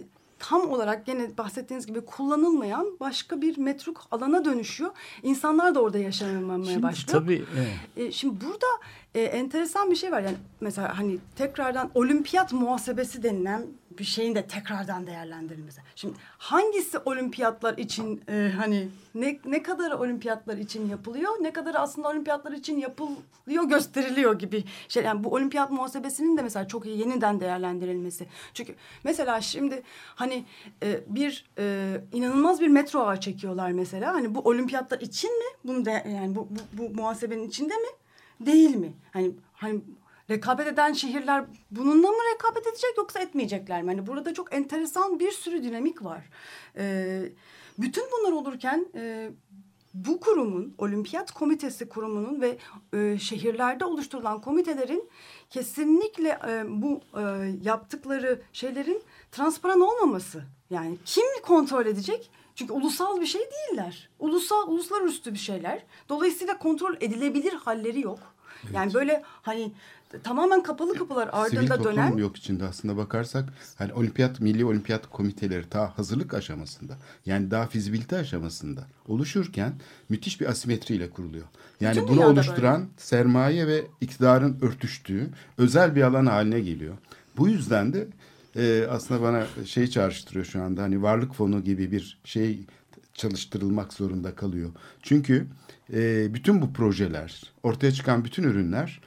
[0.49, 4.91] tam olarak gene bahsettiğiniz gibi kullanılmayan başka bir metruk alana dönüşüyor.
[5.23, 7.21] İnsanlar da orada yaşamamaya Şimdi başlıyor.
[7.21, 8.07] tabii evet.
[8.07, 8.67] E, şimdi burada
[9.15, 10.21] e, enteresan bir şey var.
[10.21, 13.67] Yani mesela hani tekrardan olimpiyat muhasebesi denilen
[13.99, 15.81] bir şeyin de tekrardan değerlendirilmesi.
[15.95, 22.09] Şimdi hangisi olimpiyatlar için e, hani ne ne kadar olimpiyatlar için yapılıyor, ne kadar aslında
[22.09, 25.03] olimpiyatlar için yapılıyor gösteriliyor gibi şey.
[25.03, 28.27] Yani bu olimpiyat muhasebesinin de mesela çok iyi yeniden değerlendirilmesi.
[28.53, 29.83] Çünkü mesela şimdi
[30.15, 30.45] hani
[30.83, 34.13] e, bir e, inanılmaz bir metro ağı çekiyorlar mesela.
[34.13, 35.45] Hani bu olimpiyatlar için mi?
[35.63, 37.87] Bunu da yani bu, bu, bu muhasebenin içinde mi?
[38.39, 38.93] Değil mi?
[39.11, 39.81] Hani hani
[40.29, 43.89] rekabet eden şehirler bununla mı rekabet edecek yoksa etmeyecekler mi?
[43.89, 46.29] Hani burada çok enteresan bir sürü dinamik var.
[46.77, 47.29] Ee,
[47.77, 49.29] bütün bunlar olurken e,
[49.93, 52.57] bu kurumun, Olimpiyat Komitesi kurumunun ve
[52.93, 55.09] e, şehirlerde oluşturulan komitelerin
[55.49, 57.21] kesinlikle e, bu e,
[57.63, 60.43] yaptıkları şeylerin transparan olmaması.
[60.69, 62.31] Yani kim kontrol edecek?
[62.55, 64.09] Çünkü ulusal bir şey değiller.
[64.19, 65.83] Ulusal, uluslararası bir şeyler.
[66.09, 68.19] Dolayısıyla kontrol edilebilir halleri yok.
[68.73, 69.71] Yani böyle hani
[70.23, 75.09] tamamen kapalı kapılar Sivil ardında toplum dönen yok içinde aslında bakarsak hani olimpiyat milli olimpiyat
[75.09, 79.73] komiteleri daha hazırlık aşamasında yani daha fizibilite aşamasında oluşurken
[80.09, 81.45] müthiş bir asimetriyle kuruluyor.
[81.81, 86.97] Yani Bütün bunu oluşturan sermaye ve iktidarın örtüştüğü özel bir alan haline geliyor.
[87.37, 88.07] Bu yüzden de
[88.55, 92.59] e, aslında bana şey çağrıştırıyor şu anda hani varlık fonu gibi bir şey
[93.13, 94.69] çalıştırılmak zorunda kalıyor.
[95.01, 95.47] Çünkü
[95.93, 99.01] e, bütün bu projeler ortaya çıkan bütün ürünler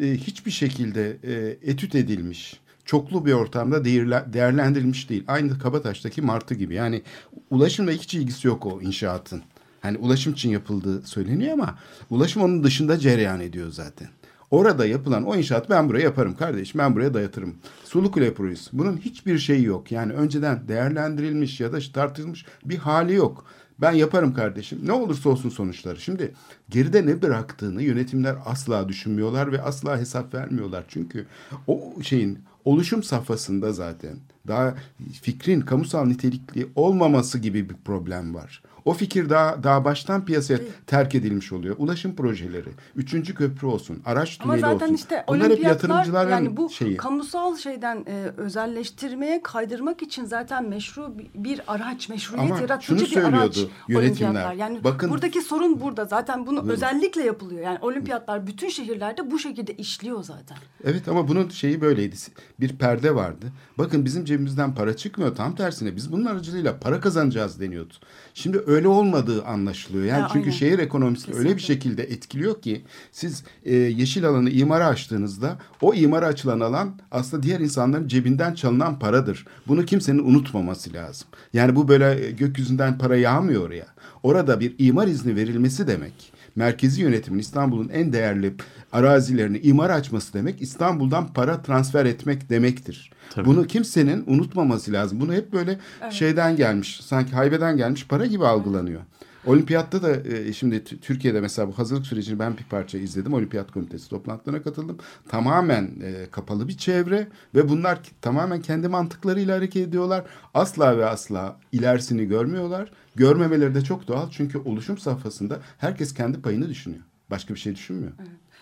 [0.00, 5.24] e, hiçbir şekilde e, etüt edilmiş, çoklu bir ortamda değerle- değerlendirilmiş değil.
[5.28, 6.74] Aynı Kabataş'taki martı gibi.
[6.74, 7.02] Yani
[7.50, 9.42] ulaşımla hiç ilgisi yok o inşaatın.
[9.80, 11.78] Hani ulaşım için yapıldığı söyleniyor ama
[12.10, 14.08] ulaşım onun dışında cereyan ediyor zaten.
[14.54, 17.54] Orada yapılan o inşaat ben buraya yaparım kardeşim ben buraya dayatırım.
[17.84, 19.92] Sulu Kule projesi bunun hiçbir şeyi yok.
[19.92, 23.44] Yani önceden değerlendirilmiş ya da tartışılmış bir hali yok.
[23.78, 24.78] Ben yaparım kardeşim.
[24.84, 26.00] Ne olursa olsun sonuçları.
[26.00, 26.34] Şimdi
[26.70, 30.84] geride ne bıraktığını yönetimler asla düşünmüyorlar ve asla hesap vermiyorlar.
[30.88, 31.26] Çünkü
[31.66, 34.16] o şeyin oluşum safhasında zaten
[34.48, 34.74] daha
[35.22, 38.62] fikrin kamusal nitelikli olmaması gibi bir problem var.
[38.84, 41.76] O fikir daha daha baştan piyasaya terk edilmiş oluyor.
[41.78, 44.94] Ulaşım projeleri, üçüncü köprü olsun, araç Ama tüneli zaten olsun.
[44.94, 46.96] işte Bunlar hep yatırımcıların yani bu şeyi.
[46.96, 53.58] kamusal şeyden e, özelleştirmeye kaydırmak için zaten meşru bir- araç, meşruiyet Ama yaratıcı bir araç
[53.88, 54.52] yönetimler.
[54.52, 56.04] Yani Bakın- buradaki sorun burada.
[56.04, 57.60] Zaten bunu özellikle yapılıyor.
[57.62, 60.56] Yani olimpiyatlar bütün şehirlerde bu şekilde işliyor zaten.
[60.84, 62.16] Evet ama bunun şeyi böyleydi.
[62.60, 63.46] Bir perde vardı.
[63.78, 65.36] Bakın bizim cebimizden para çıkmıyor.
[65.36, 67.94] Tam tersine biz bunun aracılığıyla para kazanacağız deniyordu.
[68.36, 70.04] Şimdi öyle olmadığı anlaşılıyor.
[70.04, 70.58] Yani Ha, çünkü aynen.
[70.58, 71.74] şehir ekonomisini öyle bir Kesinlikle.
[71.90, 77.60] şekilde etkiliyor ki siz e, yeşil alanı imara açtığınızda o imara açılan alan aslında diğer
[77.60, 79.46] insanların cebinden çalınan paradır.
[79.68, 81.28] Bunu kimsenin unutmaması lazım.
[81.52, 83.86] Yani bu böyle e, gökyüzünden para yağmıyor ya.
[84.22, 86.32] Orada bir imar izni verilmesi demek.
[86.56, 88.54] Merkezi yönetimin İstanbul'un en değerli
[88.92, 93.10] arazilerini imar açması demek İstanbul'dan para transfer etmek demektir.
[93.34, 93.46] Tabii.
[93.46, 95.20] Bunu kimsenin unutmaması lazım.
[95.20, 95.78] Bunu hep böyle
[96.10, 99.00] şeyden gelmiş, sanki haybeden gelmiş para gibi algılanıyor.
[99.46, 103.34] Olimpiyatta da e, şimdi T- Türkiye'de mesela bu hazırlık sürecini ben bir parça izledim.
[103.34, 104.98] Olimpiyat komitesi toplantılarına katıldım.
[105.28, 110.24] Tamamen e, kapalı bir çevre ve bunlar tamamen kendi mantıklarıyla hareket ediyorlar.
[110.54, 112.90] Asla ve asla ilerisini görmüyorlar.
[113.16, 117.02] Görmemeleri de çok doğal çünkü oluşum safhasında herkes kendi payını düşünüyor.
[117.30, 118.12] Başka bir şey düşünmüyor.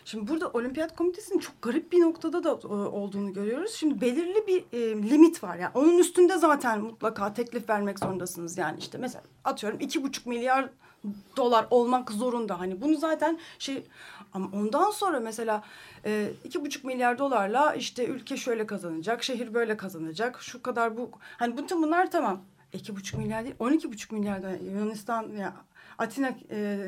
[0.04, 3.72] Şimdi burada olimpiyat komitesinin çok garip bir noktada da e, olduğunu görüyoruz.
[3.72, 5.56] Şimdi belirli bir e, limit var.
[5.56, 8.58] Yani onun üstünde zaten mutlaka teklif vermek zorundasınız.
[8.58, 10.68] Yani işte mesela atıyorum iki buçuk milyar
[11.36, 12.60] dolar olmak zorunda.
[12.60, 13.84] Hani bunu zaten şey
[14.32, 15.62] ama ondan sonra mesela
[16.04, 21.10] e, iki buçuk milyar dolarla işte ülke şöyle kazanacak, şehir böyle kazanacak, şu kadar bu
[21.36, 22.40] hani bütün bunlar tamam.
[22.72, 25.56] İki buçuk milyar değil, on iki buçuk milyar da Yunanistan ya
[25.98, 26.78] Atina e,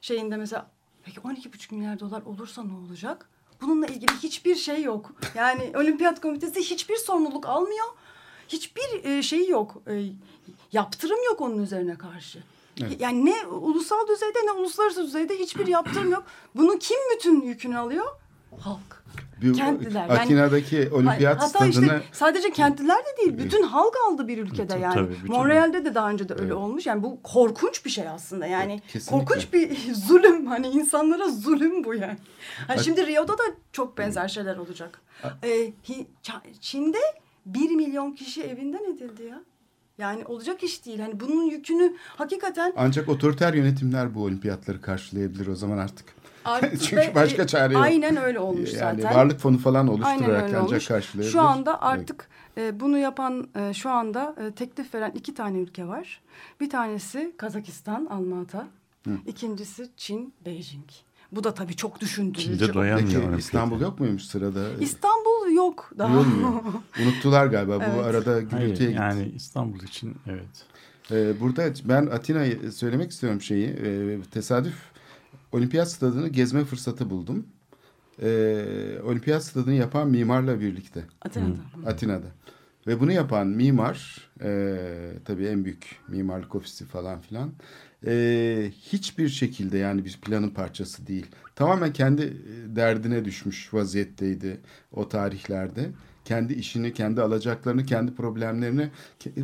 [0.00, 0.70] şeyinde mesela
[1.06, 3.28] Peki 12,5 milyar dolar olursa ne olacak?
[3.60, 5.12] Bununla ilgili hiçbir şey yok.
[5.34, 7.86] Yani Olimpiyat Komitesi hiçbir sorumluluk almıyor.
[8.48, 9.82] Hiçbir şey yok.
[9.88, 10.04] E,
[10.72, 12.42] yaptırım yok onun üzerine karşı.
[12.80, 13.00] Evet.
[13.00, 16.24] Yani ne ulusal düzeyde ne uluslararası düzeyde hiçbir yaptırım yok.
[16.54, 18.06] Bunun kim bütün yükünü alıyor?
[18.60, 19.04] Halk.
[19.42, 20.00] Bir, Kentliler.
[20.08, 24.78] Yani- Atina'daki olimpiyat Hatta stadını işte sadece kentliler de değil, bütün halk aldı bir ülkede
[24.78, 24.94] yani.
[24.94, 26.52] tabii, bütün- Montreal'de de daha önce de öyle Evet.
[26.52, 26.86] olmuş.
[26.86, 28.46] Yani bu korkunç bir şey aslında.
[28.46, 29.18] Yani Kesinlikle.
[29.26, 30.46] korkunç bir zulüm.
[30.46, 32.16] Hani insanlara zulüm bu yani.
[32.66, 33.42] Hani şimdi Rio'da da
[33.72, 35.00] çok benzer şeyler olacak.
[35.44, 35.72] Ee,
[36.60, 36.98] Çin'de
[37.46, 39.40] bir milyon kişi evinden edildi ya.
[39.98, 41.00] Yani olacak iş değil.
[41.00, 46.15] Hani bunun yükünü hakikaten ancak otoriter yönetimler bu olimpiyatları karşılayabilir o zaman artık.
[46.46, 47.82] Artık Çünkü ve- başka çare yok.
[47.82, 49.18] Aynen öyle olmuş yani zaten.
[49.18, 51.32] varlık fonu falan oluşturarak ancak karşılayabilir.
[51.32, 51.80] Şu anda Evet.
[51.82, 52.28] artık
[52.58, 56.20] e, bunu yapan e, şu anda e, teklif veren iki tane ülke var.
[56.60, 58.66] Bir tanesi Kazakistan, Almata.
[59.26, 60.84] İkincisi Çin, Beijing.
[61.32, 62.58] Bu da tabii çok düşündürücü.
[62.58, 63.22] Çin'de doyamıyor.
[63.22, 63.38] Peki.
[63.38, 64.60] İstanbul yok muymuş sırada?
[64.80, 66.14] İstanbul yok daha.
[66.14, 66.62] Duyulmuyor.
[67.04, 68.04] Unuttular galiba bu Evet.
[68.04, 69.02] arada Hayır, gürültüye gitti.
[69.02, 70.64] yani İstanbul için evet.
[71.10, 73.66] Ee, burada ben Atina'yı söylemek istiyorum şeyi.
[73.68, 74.74] Ee, tesadüf
[75.56, 77.46] olimpiyat stadını gezme fırsatı buldum.
[78.22, 81.04] Ee, olimpiyat stadını yapan mimarla birlikte.
[81.20, 81.60] Atina'da.
[81.86, 82.26] Atina'da.
[82.86, 84.78] Ve bunu yapan mimar, e,
[85.24, 87.52] tabii en büyük mimarlık ofisi falan filan,
[88.06, 91.26] e, hiçbir şekilde yani bir planın parçası değil.
[91.54, 94.60] Tamamen kendi e, derdine düşmüş vaziyetteydi
[94.92, 95.90] o tarihlerde.
[96.26, 98.88] Kendi işini, kendi alacaklarını, kendi problemlerini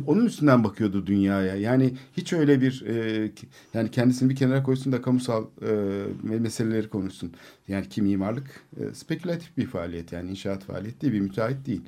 [0.07, 1.55] onun üstünden bakıyordu dünyaya.
[1.55, 3.31] Yani hiç öyle bir e,
[3.73, 7.33] yani kendisini bir kenara koysun da kamusal e, meseleleri konuşsun.
[7.67, 8.47] Yani ki mimarlık
[8.79, 11.81] e, spekülatif bir faaliyet yani inşaat faaliyeti değil, bir müteahhit değil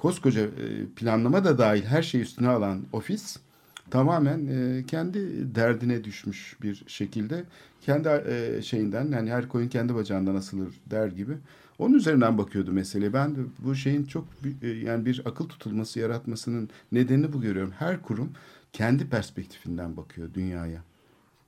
[0.00, 3.36] koskoca e, planlama da dahil her şeyi üstüne alan ofis
[3.90, 7.44] tamamen e, kendi derdine düşmüş bir şekilde
[7.80, 11.32] kendi e, şeyinden yani her koyun kendi bacağından asılır der gibi
[11.80, 13.12] onun üzerinden bakıyordu mesele.
[13.12, 14.28] Ben de bu şeyin çok
[14.62, 17.72] e, yani bir akıl tutulması yaratmasının nedenini bu görüyorum.
[17.78, 18.32] Her kurum
[18.72, 20.82] kendi perspektifinden bakıyor dünyaya.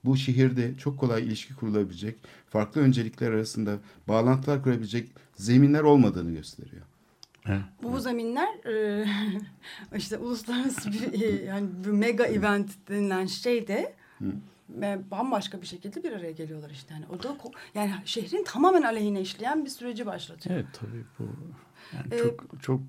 [0.05, 2.17] Bu şehirde çok kolay ilişki kurulabilecek,
[2.49, 6.83] farklı öncelikler arasında bağlantılar kurabilecek zeminler olmadığını gösteriyor.
[7.47, 7.63] evet.
[7.83, 9.07] Bu zeminler e,
[9.97, 14.27] işte uluslararası bir e, yani bir mega event denilen şeyde e,
[15.11, 16.95] bambaşka bir şekilde bir araya geliyorlar işte.
[16.95, 17.37] Yani o da
[17.75, 20.55] yani şehrin tamamen aleyhine işleyen bir süreci başlatıyor.
[20.57, 21.23] Evet tabii bu
[21.97, 22.81] yani Ee, çok çok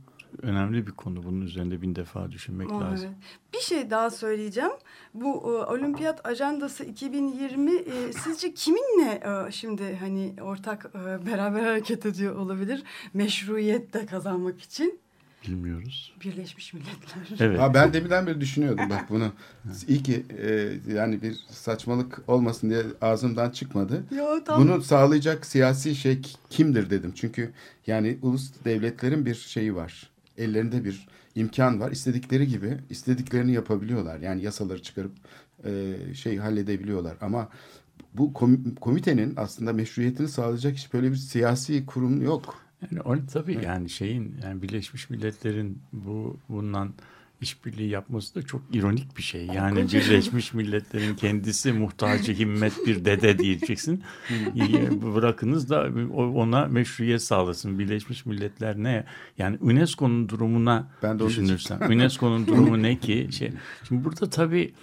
[0.42, 1.24] önemli bir konu.
[1.24, 2.82] Bunun üzerinde bin defa düşünmek Evet.
[2.82, 3.10] lazım.
[3.54, 4.72] Bir şey daha söyleyeceğim.
[5.14, 12.06] Bu e, olimpiyat ajandası 2020 e, sizce kiminle e, şimdi hani ortak e, beraber hareket
[12.06, 12.84] ediyor olabilir?
[13.14, 15.00] Meşruiyet de kazanmak için
[15.48, 16.14] Bilmiyoruz.
[16.24, 17.24] Birleşmiş Milletler.
[17.48, 17.60] Evet.
[17.60, 19.32] Ha, ben deminden beri düşünüyordum bak bunu.
[19.88, 24.04] İyi ki e, yani bir saçmalık olmasın diye ağzımdan çıkmadı.
[24.16, 27.12] Ya tam Bunu sağlayacak siyasi şey kimdir dedim.
[27.16, 27.52] Çünkü
[27.88, 30.10] yani ulus devletlerin bir şeyi var.
[30.38, 31.92] Ellerinde bir imkan var.
[31.92, 34.20] İstedikleri gibi istediklerini yapabiliyorlar.
[34.20, 35.12] Yani yasaları çıkarıp
[35.66, 37.18] e, şey halledebiliyorlar.
[37.22, 37.50] Ama
[38.14, 42.63] bu kom- komitenin aslında meşruiyetini sağlayacak hiç böyle bir siyasi kurum yok.
[42.92, 46.94] Yani o, tabii yani şeyin yani Birleşmiş Milletler'in bu bundan
[47.44, 49.46] işbirliği yapması da çok ironik bir şey.
[49.46, 54.04] Yani Birleşmiş Milletler'in kendisi muhtacı himmet bir dede diyeceksin.
[55.16, 57.80] Bırakınız da ona meşruiyet sağlasın.
[57.80, 59.06] Birleşmiş Milletler ne?
[59.38, 61.80] Yani UNESCO'nun durumuna Ben de düşünürsen.
[61.80, 63.30] UNESCO'nun durumu ne ki?
[63.32, 63.52] Şey,
[63.88, 64.74] şimdi burada tabii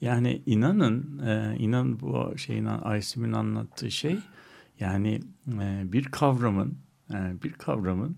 [0.00, 4.16] yani inanın e, inan bu şeyin Aysim'in anlattığı şey
[4.80, 5.20] yani
[5.60, 6.78] e, bir kavramın
[7.10, 8.16] e, bir kavramın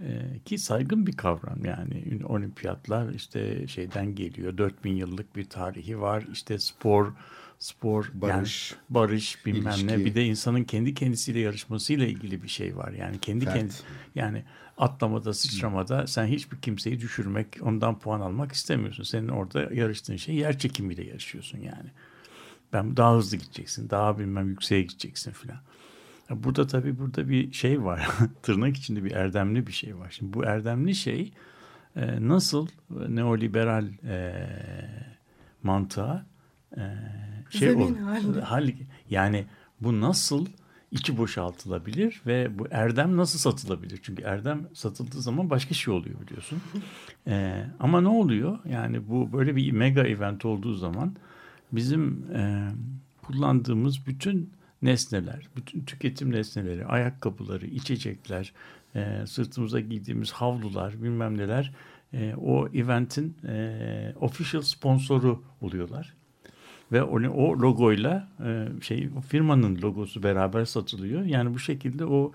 [0.00, 1.64] e, ki saygın bir kavram.
[1.64, 4.58] Yani olimpiyatlar işte şeyden geliyor.
[4.58, 6.24] 4000 yıllık bir tarihi var.
[6.32, 7.12] İşte spor
[7.58, 9.80] spor Barış, yani barış bilmem ne.
[9.80, 10.04] ilişki.
[10.04, 12.92] bir de insanın kendi kendisiyle yarışmasıyla ilgili bir şey var.
[12.92, 13.54] Yani kendi Fert.
[13.54, 13.72] kendi
[14.14, 14.44] yani
[14.78, 19.02] atlamada sıçramada sen hiçbir kimseyi düşürmek ondan puan almak istemiyorsun.
[19.02, 21.90] Senin orada yarıştığın şey yer çekimiyle yarışıyorsun yani.
[22.72, 25.58] Ben daha hızlı gideceksin daha bilmem yükseğe gideceksin filan
[26.30, 28.08] Burada tabii burada bir şey var.
[28.42, 30.10] Tırnak içinde bir erdemli bir şey var.
[30.10, 31.32] Şimdi bu erdemli şey
[31.96, 32.68] e, nasıl
[33.08, 34.46] neoliberal e,
[35.62, 36.26] mantığa
[36.76, 36.82] e,
[37.50, 38.40] şey Zemin ol- halinde.
[38.40, 38.70] hal
[39.10, 39.44] yani
[39.80, 40.46] bu nasıl
[40.90, 44.00] içi boşaltılabilir ve bu erdem nasıl satılabilir?
[44.02, 46.58] Çünkü erdem satıldığı zaman başka şey oluyor biliyorsun.
[47.26, 48.58] E, ama ne oluyor?
[48.70, 51.16] Yani bu böyle bir mega event olduğu zaman
[51.72, 52.68] bizim e,
[53.22, 54.50] kullandığımız bütün
[54.84, 58.52] nesneler, bütün tüketim nesneleri, ayakkabıları, içecekler,
[58.94, 61.72] e, sırtımıza giydiğimiz havlular, bilmem neler
[62.12, 66.14] e, o eventin e, official sponsoru oluyorlar.
[66.92, 71.22] Ve o, o logoyla e, şey firmanın logosu beraber satılıyor.
[71.22, 72.32] Yani bu şekilde o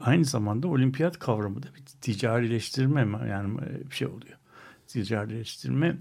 [0.00, 4.38] aynı zamanda olimpiyat kavramı da bir ticarileştirme yani e, bir şey oluyor.
[4.86, 5.96] Ticarileştirme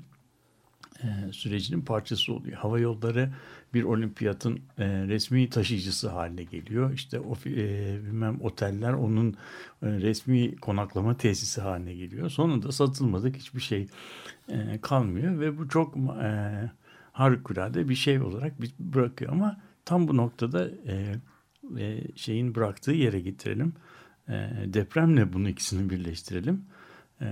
[1.03, 2.57] e, sürecinin parçası oluyor.
[2.57, 3.29] Hava yolları
[3.73, 6.93] bir olimpiyatın e, resmi taşıyıcısı haline geliyor.
[6.93, 9.33] İşte o e, bilmem oteller onun
[9.83, 12.29] e, resmi konaklama tesisi haline geliyor.
[12.29, 13.87] Sonunda satılmadık hiçbir şey
[14.49, 16.71] e, kalmıyor ve bu çok e,
[17.11, 21.15] harikulade bir şey olarak bir bırakıyor ama tam bu noktada e,
[21.79, 23.73] e, şeyin bıraktığı yere getirelim.
[24.29, 26.65] E, depremle bunu ikisini birleştirelim.
[27.21, 27.25] E,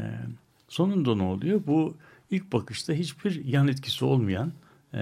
[0.67, 1.61] sonunda ne oluyor?
[1.67, 1.97] Bu
[2.31, 4.53] ilk bakışta hiçbir yan etkisi olmayan,
[4.93, 4.99] e,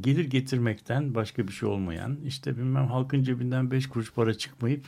[0.00, 4.84] gelir getirmekten başka bir şey olmayan, işte bilmem halkın cebinden beş kuruş para çıkmayıp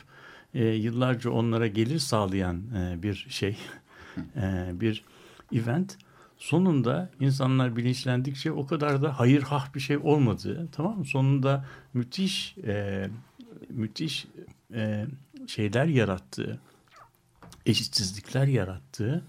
[0.53, 3.57] e, yıllarca onlara gelir sağlayan e, bir şey,
[4.35, 5.03] e, bir
[5.53, 5.97] event.
[6.37, 11.05] Sonunda insanlar bilinçlendikçe o kadar da hayır hah bir şey olmadığı, tamam mı?
[11.05, 13.07] Sonunda müthiş, e,
[13.69, 14.27] müthiş
[14.73, 15.05] e,
[15.47, 16.59] şeyler yarattığı,
[17.65, 19.23] eşitsizlikler yarattığı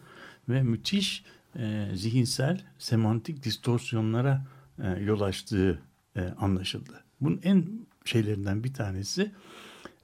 [0.48, 1.24] ve müthiş
[1.58, 4.46] e, zihinsel semantik distorsiyonlara
[4.82, 5.82] e, yol açtığı
[6.16, 7.04] e, anlaşıldı.
[7.20, 9.32] Bunun en şeylerinden bir tanesi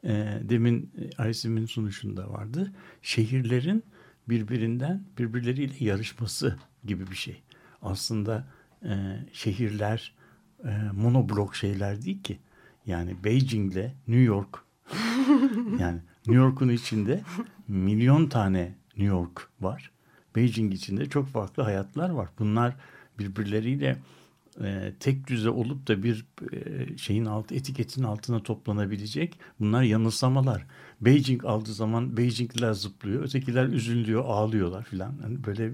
[0.04, 2.72] e, demin Aysim'in sunuşunda vardı.
[3.02, 3.84] Şehirlerin
[4.28, 7.42] birbirinden birbirleriyle yarışması gibi bir şey.
[7.82, 8.46] Aslında
[8.84, 8.92] e,
[9.32, 10.14] şehirler
[10.64, 12.38] e, monoblok şeyler değil ki.
[12.86, 14.64] Yani Beijing'le New York
[15.78, 17.22] yani New York'un içinde
[17.68, 19.93] milyon tane New York var.
[20.36, 22.28] Beijing içinde çok farklı hayatlar var.
[22.38, 22.76] Bunlar
[23.18, 23.96] birbirleriyle
[24.62, 30.66] e, tek düze olup da bir e, şeyin alt etiketin altına toplanabilecek bunlar yanılsamalar.
[31.00, 35.14] Beijing aldığı zaman Beijingliler zıplıyor, ötekiler üzülüyor, ağlıyorlar filan.
[35.22, 35.72] Yani böyle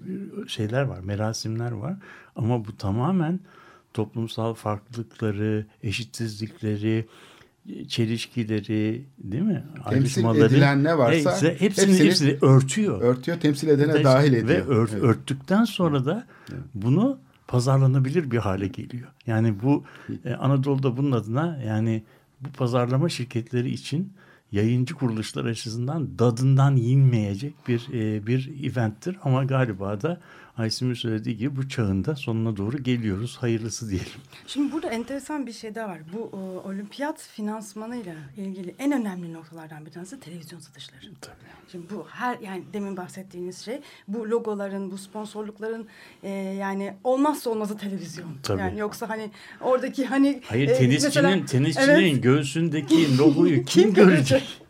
[0.48, 1.96] şeyler var, merasimler var.
[2.36, 3.40] Ama bu tamamen
[3.94, 7.06] toplumsal farklılıkları, eşitsizlikleri,
[7.88, 9.64] çelişkileri değil mi?
[9.90, 13.00] Temsil edilen ne varsa hepsini, hepsini, hepsini örtüyor.
[13.02, 14.48] Örtüyor, temsil edene Ve- dahil ediyor.
[14.48, 15.02] Ve ört- Evet.
[15.02, 16.26] örttükten sonra da
[16.74, 19.08] bunu pazarlanabilir bir hale geliyor.
[19.26, 19.84] Yani bu
[20.24, 22.02] e, Anadolu'da bunun adına yani
[22.40, 24.12] bu pazarlama şirketleri için
[24.52, 30.20] yayıncı kuruluşlar açısından dadından yenmeyecek bir e, bir eventtir ama galiba da
[30.60, 33.36] Aysim'in söylediği gibi bu çağında sonuna doğru geliyoruz.
[33.40, 34.08] Hayırlısı diyelim.
[34.46, 35.98] Şimdi burada enteresan bir şey daha var.
[36.12, 41.00] Bu e, olimpiyat finansmanıyla ilgili en önemli noktalardan bir tanesi televizyon satışları.
[41.20, 41.34] Tabii.
[41.72, 45.86] Şimdi bu her yani demin bahsettiğiniz şey bu logoların, bu sponsorlukların
[46.22, 48.30] e, yani olmazsa olmazı televizyon.
[48.42, 48.60] Tabii.
[48.60, 49.30] Yani yoksa hani
[49.60, 52.22] oradaki hani Hayır e, tenisçinin mesela- tenisçinin Evet.
[52.22, 54.60] göğsündeki logoyu kim, görecek?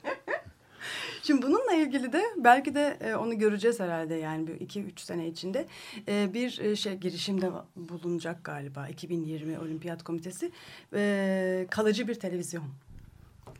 [1.30, 5.28] Şimdi bununla ilgili de belki de e, onu göreceğiz herhalde yani bir iki üç sene
[5.28, 5.66] içinde
[6.08, 10.52] E, bir e, şey girişimde bulunacak galiba 2020 Olimpiyat Komitesi
[10.94, 12.64] E, kalıcı bir televizyon.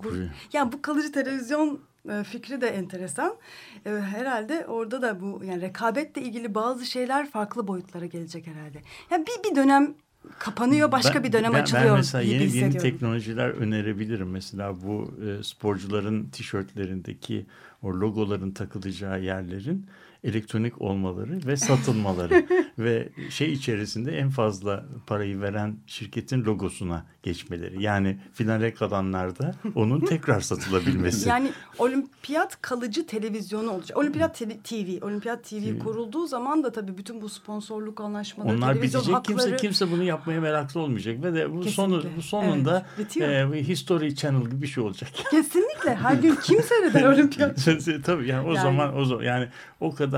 [0.05, 0.09] Bu,
[0.53, 1.81] yani bu kalıcı televizyon
[2.25, 3.37] fikri de enteresan.
[3.85, 8.79] Herhalde orada da bu yani rekabetle ilgili bazı şeyler farklı boyutlara gelecek herhalde.
[9.11, 9.95] Yani bir bir dönem
[10.39, 14.31] kapanıyor başka Ben- bir dönem ben, açılıyor Ben mesela gibi yeni, yeni teknolojiler önerebilirim.
[14.31, 17.47] Mesela bu e, sporcuların tişörtlerindeki
[17.83, 19.87] o logoların takılacağı yerlerin
[20.25, 22.47] elektronik olmaları ve satılmaları
[22.79, 27.83] ve şey içerisinde en fazla parayı veren şirketin logosuna geçmeleri.
[27.83, 31.29] Yani finale kalanlarda onun tekrar satılabilmesi.
[31.29, 33.99] Yani olimpiyat kalıcı televizyonu olacak.
[33.99, 39.17] Olimpiyat TV, olimpiyat TV kurulduğu zaman da tabii bütün bu sponsorluk anlaşmaları, Onlar televizyon bitecek.
[39.17, 39.39] hakları...
[39.39, 41.71] Kimse kimse bunu yapmaya meraklı olmayacak ve de bu Kesinlikle.
[41.71, 45.11] sonu bu sonunda Evet, e, History Channel gibi bir şey olacak.
[45.31, 45.95] Kesinlikle.
[45.95, 47.67] Her gün kim seyreder olimpiyat?
[48.05, 49.49] Tabii yani o Yani- zaman o zaman yani
[49.81, 50.10] o kadar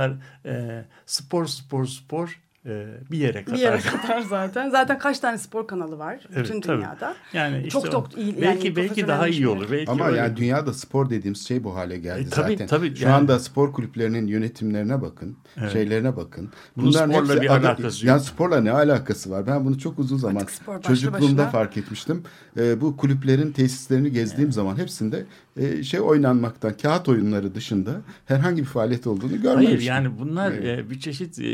[0.46, 3.56] e, spor spor spor e, bir yere kadar.
[3.58, 4.70] Bir yere kadar zaten.
[4.70, 6.76] Zaten kaç tane spor kanalı var Evet, bütün tabii.
[6.76, 7.14] dünyada.
[7.32, 9.66] Yani işte Çok çok iyi, yani belki belki daha iyi olur.
[9.70, 12.66] Belki Ama öyle yani dünyada spor dediğimiz şey bu hale geldi E, tabii, zaten.
[12.66, 15.72] tabii, Şu yani- anda spor kulüplerinin yönetimlerine bakın, Evet.
[15.72, 16.50] şeylerine bakın.
[16.76, 18.26] Bunun sporla bir alakası Yani yok.
[18.26, 19.46] sporla ne alakası var?
[19.46, 20.46] Ben bunu çok uzun zaman
[20.82, 21.50] çocukluğumda başına.
[21.50, 22.22] fark etmiştim.
[22.58, 25.24] Ee, bu kulüplerin tesislerini gezdiğim zaman hepsinde
[25.56, 29.66] e, şey oynanmaktan, kağıt oyunları dışında herhangi bir faaliyet olduğunu görmemiştim.
[29.66, 30.78] Hayır yani bunlar Evet.
[30.78, 31.52] e, bir çeşit e,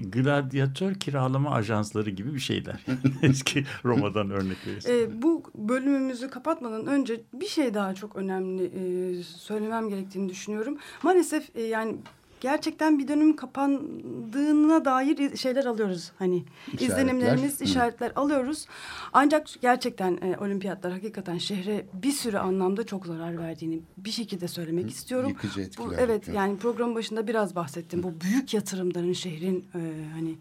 [0.00, 2.84] gladyatör kiralama ajansları gibi bir şeyler.
[3.22, 4.90] Eski Roma'dan örnek verirsin.
[4.92, 10.78] Ee, bu bölümümüzü kapatmadan önce bir şey daha çok önemli e, söylemem gerektiğini düşünüyorum.
[11.02, 11.96] Maalesef e, yani
[12.40, 16.12] gerçekten bir dönüm kapandığına dair şeyler alıyoruz.
[16.18, 16.86] Hani İşaretler.
[16.88, 17.64] izlenimlerimiz, Hı.
[17.64, 18.66] işaretler alıyoruz.
[19.12, 24.90] Ancak gerçekten e, olimpiyatlar hakikaten şehre bir sürü anlamda çok zarar verdiğini bir şekilde söylemek
[24.90, 25.28] istiyorum.
[25.28, 26.36] Yıkıcı etkiler Bu, evet yapıyor.
[26.36, 28.02] yani programın başında biraz bahsettim.
[28.02, 29.80] Bu büyük yatırımların şehrin e,
[30.14, 30.34] hani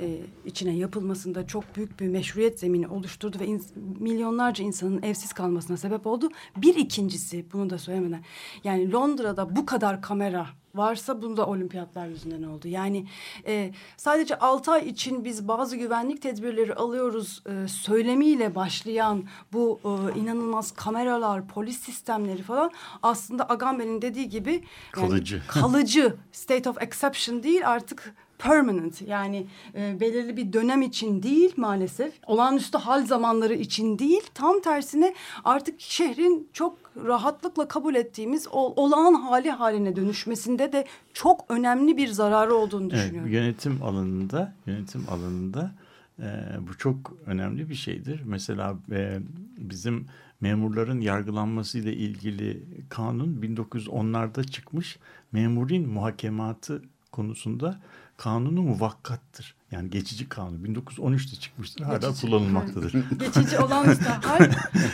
[0.00, 5.76] e, içine yapılmasında çok büyük bir meşruiyet zemini oluşturdu ve ins- milyonlarca insanın evsiz kalmasına
[5.76, 6.28] sebep oldu.
[6.56, 8.20] Bir ikincisi bunu da söylemeden
[8.64, 12.68] yani Londra'da bu kadar kamera varsa bunu da olimpiyatlar yüzünden oldu.
[12.68, 13.06] Yani
[13.46, 20.18] e, sadece 6 ay için biz bazı güvenlik tedbirleri alıyoruz e, söylemiyle başlayan bu e,
[20.20, 22.70] inanılmaz kameralar, polis sistemleri falan
[23.02, 24.62] aslında Agamben'in dediği gibi yani
[24.92, 25.42] Kalıcı.
[25.48, 32.12] kalıcı state of exception değil artık permanent yani e, belirli bir dönem için değil maalesef
[32.26, 35.14] olağanüstü hal zamanları için değil tam tersine
[35.44, 40.84] artık şehrin çok rahatlıkla kabul ettiğimiz ol- olağan hali haline dönüşmesinde de
[41.14, 43.30] çok önemli bir zararı olduğunu Evet, düşünüyorum.
[43.32, 45.74] yönetim alanında yönetim alanında
[46.18, 46.24] e,
[46.68, 48.22] bu çok önemli bir şeydir.
[48.24, 49.18] Mesela e,
[49.58, 50.06] bizim
[50.40, 54.98] memurların yargılanması ile ilgili kanun 1910'larda çıkmış.
[55.32, 56.82] Memurin muhakematı
[57.12, 57.80] konusunda
[58.20, 59.54] kanunu muvakkattır.
[59.70, 61.84] Yani geçici kanun 1913'te çıkmıştır.
[61.84, 62.20] Hala Geçici.
[62.20, 62.92] kullanılmaktadır.
[63.18, 63.96] Geçici hal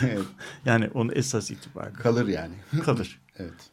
[0.03, 0.25] Evet,
[0.65, 2.53] yani onun esas itibariyle Kalır yani.
[2.85, 3.21] kalır.
[3.37, 3.69] Evet.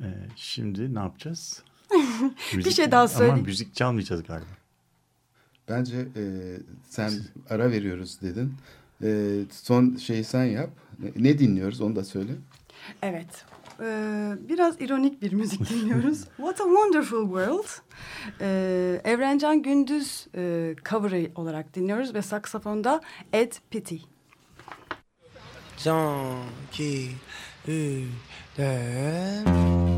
[0.00, 0.06] E,
[0.36, 1.62] şimdi ne yapacağız?
[2.56, 3.44] Bir şey daha Ama söyleyeyim.
[3.44, 4.46] müzik çalmayacağız galiba.
[5.68, 6.22] Bence e,
[6.88, 7.12] sen
[7.50, 8.54] ara veriyoruz dedin.
[9.02, 10.70] E, son şeyi sen yap.
[10.98, 12.32] Ne, ne dinliyoruz onu da söyle.
[13.02, 13.44] Evet.
[13.80, 16.24] Ee, biraz ironik bir müzik dinliyoruz.
[16.36, 17.68] What a Wonderful World.
[18.40, 23.00] Ee, Evrencan Gündüz e, cover'ı olarak dinliyoruz ve saksafonda
[23.32, 23.98] Ed Pitti.
[25.76, 26.36] Jean
[26.72, 27.08] qui
[27.68, 28.08] eut
[28.58, 29.91] de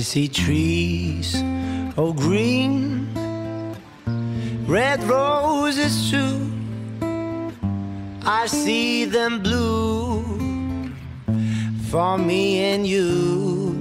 [0.00, 1.36] I see trees
[1.98, 3.06] all green
[4.66, 6.50] red roses too.
[8.24, 10.22] I see them blue
[11.90, 13.76] for me and you,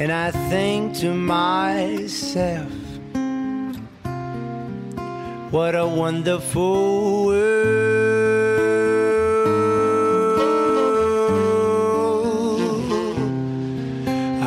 [0.00, 2.72] and I think to myself,
[5.52, 7.25] what a wonderful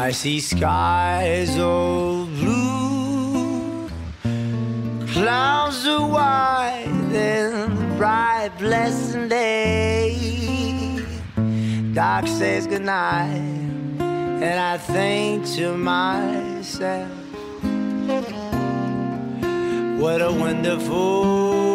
[0.09, 3.87] I see skies all blue,
[5.13, 10.17] clouds are white, and bright, blessed day.
[11.93, 13.37] Doc says goodnight,
[14.41, 17.11] and I think to myself,
[20.01, 21.68] what a wonderful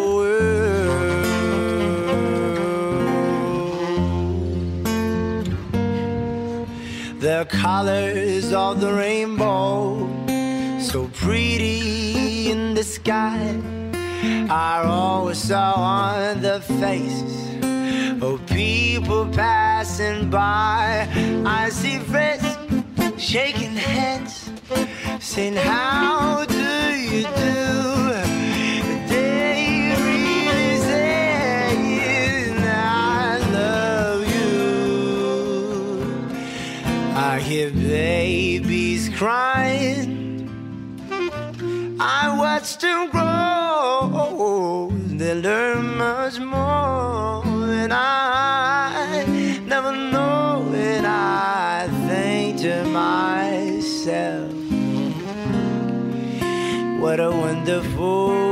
[7.24, 9.96] The colors of the rainbow,
[10.78, 13.58] so pretty in the sky,
[14.50, 17.62] are also on the faces
[18.22, 21.08] of people passing by.
[21.46, 22.44] I see friends
[23.16, 24.50] shaking hands,
[25.18, 27.93] saying, How do you do?
[37.54, 40.48] Hear babies crying.
[42.00, 44.90] I watch them grow.
[45.18, 47.44] They learn much more,
[47.82, 49.24] and I
[49.68, 50.68] never know.
[50.74, 54.50] And I think to myself,
[57.00, 58.43] what a wonderful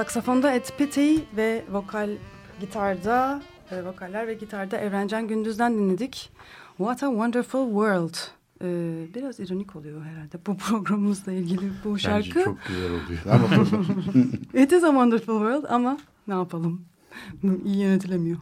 [0.00, 2.10] saksafonda Ed Petey ve vokal
[2.60, 6.30] gitarda, e, vokaller ve gitarda Evrencan Gündüz'den dinledik.
[6.76, 8.14] What a Wonderful World.
[8.62, 8.66] E,
[9.14, 12.44] biraz ironik oluyor herhalde bu programımızla ilgili bu Bence şarkı.
[12.44, 13.20] çok güzel oluyor.
[13.30, 13.46] Ama
[14.62, 15.98] It is a wonderful world ama
[16.28, 16.82] ne yapalım?
[17.64, 18.38] İyi yönetilemiyor.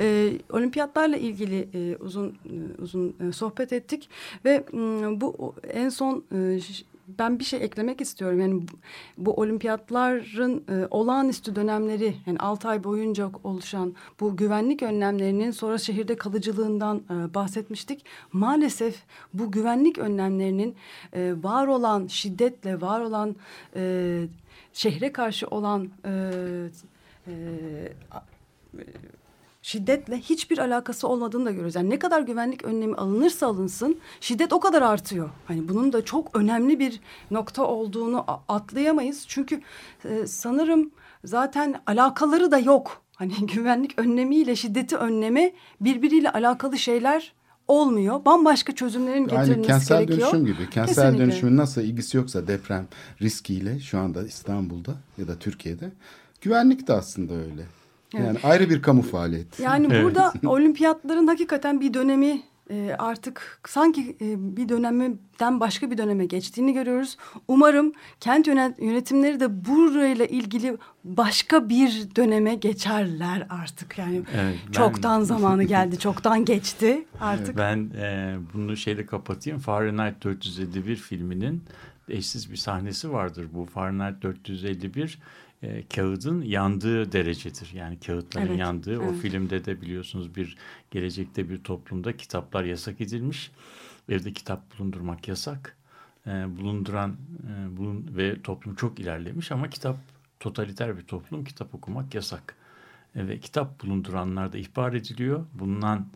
[0.00, 4.08] Ee, olimpiyatlarla ilgili e, uzun e, uzun e, sohbet ettik
[4.44, 6.60] ve m, bu o- en son e,
[7.08, 8.40] ben bir şey eklemek istiyorum.
[8.40, 8.62] Yani
[9.18, 16.16] bu, olimpiyatların e, olağanüstü dönemleri yani 6 ay boyunca oluşan bu güvenlik önlemlerinin sonra şehirde
[16.16, 18.04] kalıcılığından e, bahsetmiştik.
[18.32, 19.02] Maalesef
[19.34, 20.76] bu güvenlik önlemlerinin
[21.12, 23.36] e, var olan şiddetle var olan
[23.76, 24.24] e,
[24.72, 26.10] şehre karşı olan e,
[27.26, 27.32] e,
[29.62, 31.74] şiddetle hiçbir alakası olmadığını da görüyoruz.
[31.74, 35.30] Yani ne kadar güvenlik önlemi alınırsa alınsın şiddet o kadar artıyor.
[35.46, 37.00] Hani bunun da çok önemli bir
[37.30, 39.24] nokta olduğunu atlayamayız.
[39.28, 39.60] Çünkü
[40.04, 40.90] e, sanırım
[41.24, 43.02] zaten alakaları da yok.
[43.16, 47.32] Hani güvenlik önlemiyle şiddeti önleme birbiriyle alakalı şeyler
[47.68, 48.24] olmuyor.
[48.24, 50.32] Bambaşka çözümlerin getirilmesi kentsel gerekiyor.
[50.32, 50.70] dönüşüm gibi.
[50.70, 51.24] Kentsel Kesinlikle.
[51.24, 52.86] dönüşümün nasıl ilgisi yoksa deprem
[53.22, 55.92] riskiyle şu anda İstanbul'da ya da Türkiye'de
[56.40, 57.66] güvenlik de aslında öyle.
[58.14, 59.62] Yani ayrı bir kamu faaliyeti.
[59.62, 60.04] Yani Evet.
[60.04, 66.72] burada olimpiyatların hakikaten bir dönemi e, artık sanki e, bir dönemden başka bir döneme geçtiğini
[66.74, 67.16] görüyoruz.
[67.48, 73.98] Umarım kent yönet- yönetimleri de burayla ilgili başka bir döneme geçerler artık.
[73.98, 77.58] Yani Evet, ben- çoktan zamanı geldi, çoktan geçti artık.
[77.58, 79.58] Ben e, bunu şeyle kapatayım.
[79.58, 81.64] Fahrenheit 451 filminin
[82.08, 83.46] eşsiz bir sahnesi vardır.
[83.52, 85.18] Bu Fahrenheit 451
[85.62, 87.70] e, kağıdın yandığı derecedir.
[87.74, 88.98] Yani kağıtların Evet, yandığı.
[88.98, 89.16] O evet.
[89.16, 90.56] filmde de biliyorsunuz bir
[90.90, 93.50] gelecekte bir toplumda kitaplar yasak edilmiş.
[94.08, 95.76] Evde kitap bulundurmak yasak.
[96.26, 97.16] E, bulunduran
[97.48, 99.96] e, bulun ve toplum çok ilerlemiş ama kitap
[100.40, 101.44] totaliter bir toplum.
[101.44, 102.56] Kitap okumak yasak.
[103.16, 105.46] E, ve kitap bulunduranlar da ihbar ediliyor.
[105.54, 106.06] Bulunan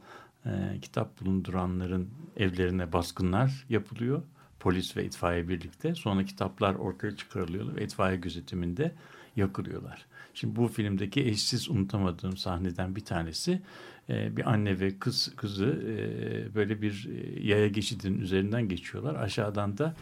[0.47, 0.51] e,
[0.83, 4.23] kitap bulunduranların evlerine baskınlar yapılıyor.
[4.61, 5.95] Polis ve itfaiye birlikte.
[5.95, 8.93] Sonra kitaplar ortaya çıkarılıyor ve itfaiye gözetiminde
[9.37, 10.07] yakılıyorlar.
[10.35, 13.63] Şimdi bu filmdeki eşsiz unutamadığım sahneden bir tanesi
[14.09, 19.15] e, bir anne ve kız kızı e, böyle bir e, yaya geçidinin üzerinden geçiyorlar.
[19.15, 19.95] Aşağıdan da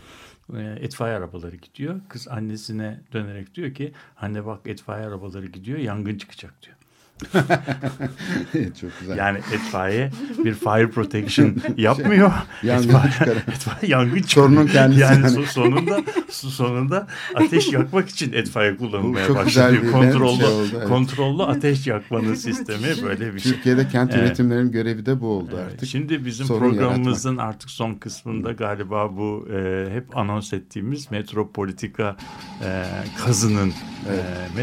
[0.56, 2.00] e, itfaiye arabaları gidiyor.
[2.08, 6.76] Kız annesine dönerek diyor ki anne bak itfaiye arabaları gidiyor yangın çıkacak diyor.
[8.80, 9.16] Çok güzel.
[9.16, 10.10] Yani itfaiye
[10.44, 12.32] bir fire protection yapmıyor.
[12.62, 13.36] Yangın itfaiye, çıkarıyor.
[13.48, 14.46] itfaiye yangın çıkıyor.
[14.48, 15.26] Sorunun kendisi Yani yani.
[15.36, 16.00] so- sonunda
[16.30, 19.86] sonunda ateş yakmak için itfaiye kullanılmaya çok güzel başladı.
[19.86, 20.88] bir Kontrollü, şey oldu, evet.
[20.88, 23.52] kontrollü ateş yakmanın sistemi böyle bir şey.
[23.52, 24.22] Türkiye'de kent Evet.
[24.22, 25.88] yönetimlerinin görevi de bu oldu Evet, artık.
[25.88, 32.16] Şimdi bizim Sorun programımızın artık son kısmında galiba bu e, hep anons ettiğimiz metropolitika
[32.64, 32.84] e,
[33.24, 33.72] kazının
[34.08, 34.24] Evet.
[34.24, 34.58] e,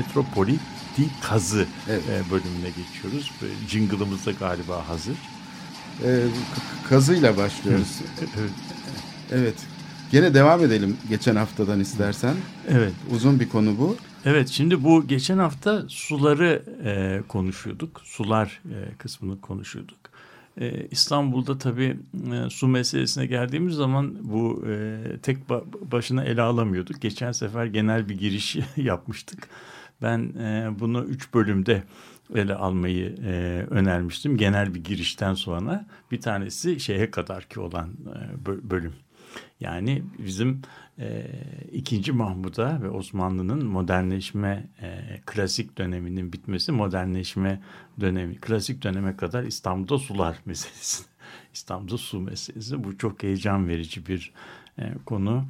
[0.97, 2.03] metropolitik kazı Evet.
[2.09, 3.31] e, bölümüne geçiyoruz.
[3.41, 5.15] Böyle Jingle'ımız da galiba hazır.
[6.01, 7.99] K- kazıyla başlıyoruz.
[9.31, 9.55] evet.
[10.11, 12.35] Gene devam edelim geçen haftadan istersen.
[12.69, 12.93] Evet.
[13.15, 13.95] Uzun bir konu bu.
[14.25, 18.01] Evet şimdi bu geçen hafta suları e, konuşuyorduk.
[18.03, 19.97] Sular e, kısmını konuşuyorduk.
[20.61, 21.97] E, İstanbul'da tabii
[22.33, 27.01] e, su meselesine geldiğimiz zaman bu e, tek ba- başına ele alamıyorduk.
[27.01, 29.47] Geçen sefer genel bir giriş yapmıştık.
[30.01, 31.83] Ben e, bunu üç bölümde
[32.35, 34.37] ele almayı e, önermiştim.
[34.37, 38.93] Genel bir girişten sonra bir tanesi şeye kadar ki olan e, bö- bölüm.
[39.59, 40.61] Yani bizim
[41.71, 44.67] ikinci Mahmud'a ve Osmanlı'nın modernleşme
[45.25, 47.61] klasik döneminin bitmesi modernleşme
[47.99, 51.03] dönemi klasik döneme kadar İstanbul'da sular meselesi.
[51.53, 54.33] İstanbul'da su meselesi bu çok heyecan verici bir
[55.05, 55.45] konu.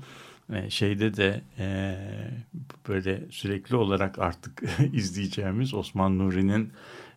[0.52, 1.96] E, şeyde de e,
[2.88, 6.72] böyle sürekli olarak artık izleyeceğimiz Osman Nuri'nin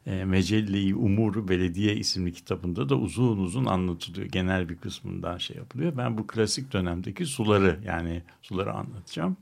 [0.06, 4.26] e, Mecelle-i Umuru Belediye isimli kitabında da uzun uzun anlatılıyor.
[4.26, 5.92] Genel bir kısmından şey yapılıyor.
[5.96, 9.36] Ben bu klasik dönemdeki suları yani suları anlatacağım.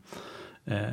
[0.69, 0.91] E,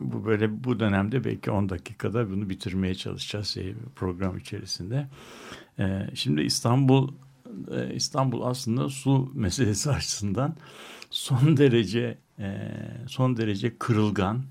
[0.00, 5.08] bu böyle bu dönemde belki 10 dakikada bunu bitirmeye çalışacağız şey, program içerisinde.
[5.78, 7.12] E, şimdi İstanbul
[7.70, 10.56] e, İstanbul aslında su meselesi açısından
[11.10, 12.70] son derece e,
[13.06, 14.42] son derece kırılgan,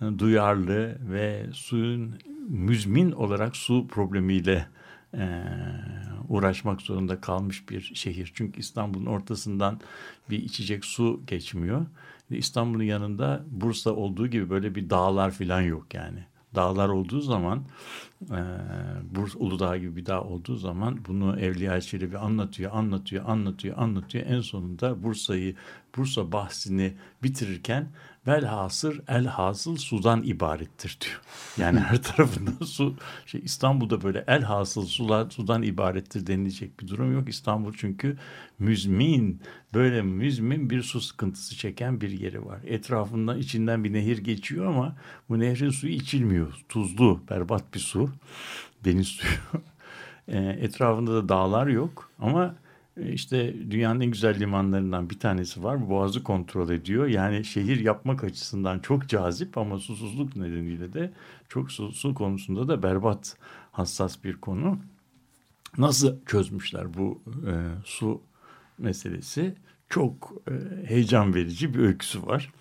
[0.00, 2.14] e, duyarlı ve suyun
[2.48, 4.66] müzmin olarak su problemiyle
[5.14, 5.42] e,
[6.28, 8.32] uğraşmak zorunda kalmış bir şehir.
[8.34, 9.80] Çünkü İstanbul'un ortasından
[10.30, 11.86] bir içecek su geçmiyor.
[12.30, 16.24] İstanbul'un yanında Bursa olduğu gibi böyle bir dağlar falan yok yani.
[16.54, 17.62] Dağlar olduğu zaman
[18.30, 18.40] e,
[19.14, 24.26] Bursa Uludağ gibi bir dağ olduğu zaman bunu Evliya Çelebi anlatıyor, anlatıyor, anlatıyor, anlatıyor.
[24.26, 25.54] En sonunda Bursa'yı,
[25.96, 27.88] Bursa bahsini bitirirken
[28.26, 31.20] velhasır elhasıl sudan ibarettir diyor.
[31.56, 32.96] Yani her tarafında su,
[33.26, 37.28] şey İstanbul'da böyle elhasıl sular sudan ibarettir denilecek bir durum yok.
[37.28, 38.16] İstanbul çünkü
[38.58, 39.40] müzmin,
[39.74, 42.60] böyle müzmin bir su sıkıntısı çeken bir yeri var.
[42.64, 44.96] Etrafından içinden bir nehir geçiyor ama
[45.28, 46.64] bu nehrin suyu içilmiyor.
[46.68, 48.10] Tuzlu, berbat bir su.
[48.84, 49.32] Deniz suyu.
[50.28, 52.54] E, etrafında da dağlar yok ama
[52.96, 55.90] e, işte dünyanın en güzel limanlarından bir tanesi var.
[55.90, 57.06] Boğazı kontrol ediyor.
[57.06, 61.12] Yani şehir yapmak açısından çok cazip ama susuzluk nedeniyle de
[61.48, 63.36] çok su, su konusunda da berbat
[63.72, 64.78] hassas bir konu.
[65.78, 67.52] Nasıl çözmüşler bu e,
[67.84, 68.20] su
[68.78, 69.54] meselesi?
[69.88, 72.52] Çok e, heyecan verici bir öyküsü var.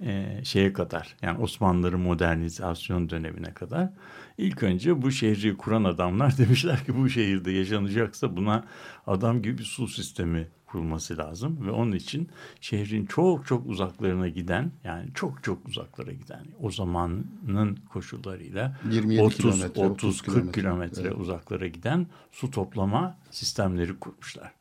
[0.00, 3.90] E, şeye kadar yani Osmanlıların modernizasyon dönemine kadar.
[4.38, 8.64] İlk önce bu şehri kuran adamlar demişler ki bu şehirde yaşanacaksa buna
[9.06, 12.28] adam gibi bir su sistemi kurulması lazım ve onun için
[12.60, 19.36] şehrin çok çok uzaklarına giden yani çok çok uzaklara giden o zamanın koşullarıyla 27 30
[19.38, 20.60] kilometre, 30 40 kilometre.
[20.60, 21.18] kilometre Evet.
[21.18, 24.52] uzaklara giden su toplama sistemleri kurmuşlar.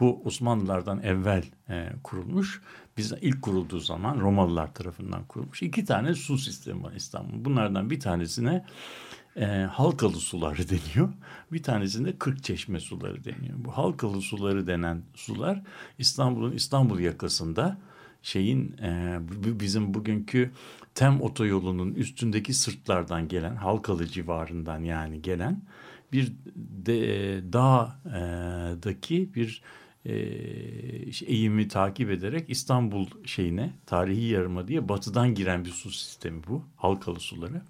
[0.00, 2.62] Bu Osmanlılardan evvel e, kurulmuş.
[2.96, 5.62] Biz ilk kurulduğu zaman Romalılar tarafından kurulmuş.
[5.62, 7.44] İki tane su sistemi var İstanbul'un.
[7.44, 8.64] Bunlardan bir tanesine
[9.36, 11.12] e, halkalı suları deniyor.
[11.52, 13.54] Bir tanesinde kırk çeşme suları deniyor.
[13.56, 15.62] Bu halkalı suları denen sular
[15.98, 17.78] İstanbul'un İstanbul yakasında
[18.22, 19.18] şeyin e,
[19.60, 20.50] bizim bugünkü
[20.94, 25.62] Tem otoyolunun üstündeki sırtlardan gelen Halkalı civarından yani gelen
[26.12, 26.32] bir
[26.86, 29.62] de, e, dağdaki bir
[30.08, 30.14] e,
[31.26, 37.20] eğimi takip ederek İstanbul şeyine tarihi yarıma diye batıdan giren bir su sistemi bu halkalı
[37.20, 37.62] suları.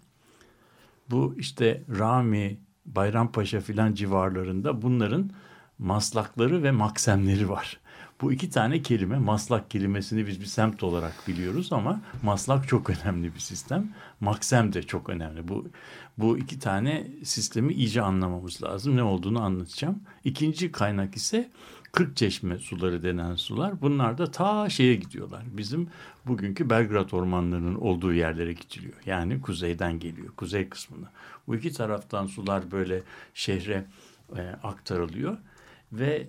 [1.11, 5.31] Bu işte Rami, Bayrampaşa filan civarlarında bunların
[5.79, 7.81] maslakları ve maksemleri var.
[8.21, 13.35] Bu iki tane kelime, maslak kelimesini biz bir semt olarak biliyoruz ama maslak çok önemli
[13.35, 13.93] bir sistem.
[14.21, 15.49] Maksem de çok önemli.
[15.49, 15.67] Bu
[16.19, 18.97] bu iki tane sistemi iyice anlamamız lazım.
[18.97, 20.01] Ne olduğunu anlatacağım.
[20.25, 21.51] İkinci kaynak ise
[21.93, 25.43] 40 çeşme suları denen sular bunlar da ta şeye gidiyorlar.
[25.47, 25.89] Bizim
[26.27, 28.95] bugünkü Belgrad ormanlarının olduğu yerlere gidiliyor.
[29.07, 31.11] Yani kuzeyden geliyor, kuzey kısmına.
[31.47, 33.03] Bu iki taraftan sular böyle
[33.35, 33.85] şehre
[34.37, 35.37] e, aktarılıyor
[35.93, 36.29] ve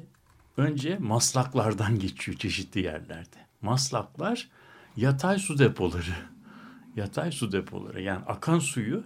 [0.57, 3.37] önce maslaklardan geçiyor çeşitli yerlerde.
[3.61, 4.49] Maslaklar
[4.95, 6.03] yatay su depoları.
[6.95, 9.03] Yatay su depoları yani akan suyu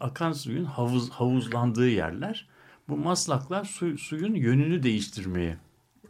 [0.00, 2.48] akan suyun havuz havuzlandığı yerler.
[2.88, 5.56] Bu maslaklar su, suyun yönünü değiştirmeye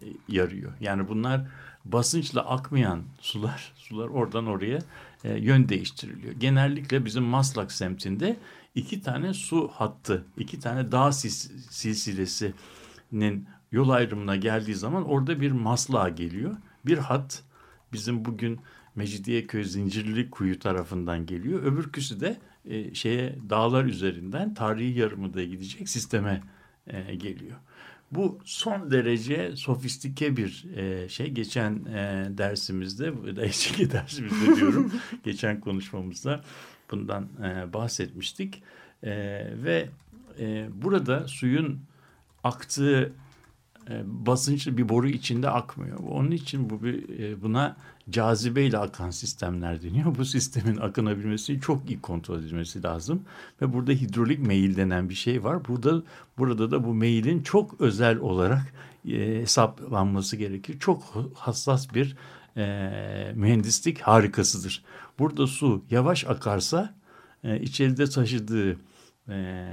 [0.03, 0.73] e, yarıyor.
[0.81, 1.47] Yani bunlar
[1.85, 4.79] basınçla akmayan sular, sular oradan oraya
[5.25, 6.33] e, yön değiştiriliyor.
[6.33, 8.37] Genellikle bizim Maslak semtinde
[8.75, 16.09] iki tane su hattı, iki tane dağ silsilesinin yol ayrımına geldiği zaman orada bir maslağa
[16.09, 16.57] geliyor.
[16.87, 17.43] Bir hat
[17.93, 18.61] bizim bugün
[18.95, 21.63] Mecidiyeköy Zincirli Kuyu tarafından geliyor.
[21.63, 26.43] Öbürküsü de e, şeye dağlar üzerinden tarihi yarımıda gidecek sisteme
[26.93, 27.57] e, geliyor.
[28.13, 31.31] Bu son derece sofistike bir e, şey.
[31.31, 33.13] Geçen e, dersimizde,
[33.43, 34.93] eski dersimizde diyorum,
[35.25, 36.41] geçen konuşmamızda
[36.91, 38.63] bundan e, bahsetmiştik.
[39.03, 39.13] E,
[39.65, 39.89] ve
[40.39, 41.81] e, burada suyun
[42.45, 43.13] aktığı
[44.05, 45.99] basınçlı bir boru içinde akmıyor.
[45.99, 47.77] Onun için bu bir, e, buna
[48.11, 50.15] cazibeyle akan sistemler deniyor.
[50.19, 53.23] Bu sistemin akınabilmesi çok iyi kontrol edilmesi lazım.
[53.63, 55.69] Ve burada hidrolik meyil denen bir şey var.
[55.69, 56.03] Burada
[56.39, 58.73] burada da bu meyilin çok özel olarak
[59.09, 60.79] e, hesaplanması gerekir.
[60.79, 61.03] Çok
[61.35, 62.17] hassas bir
[62.57, 64.85] e, mühendislik harikasıdır.
[65.19, 66.95] Burada su yavaş akarsa
[67.45, 68.77] e, içeride taşıdığı
[69.29, 69.67] e,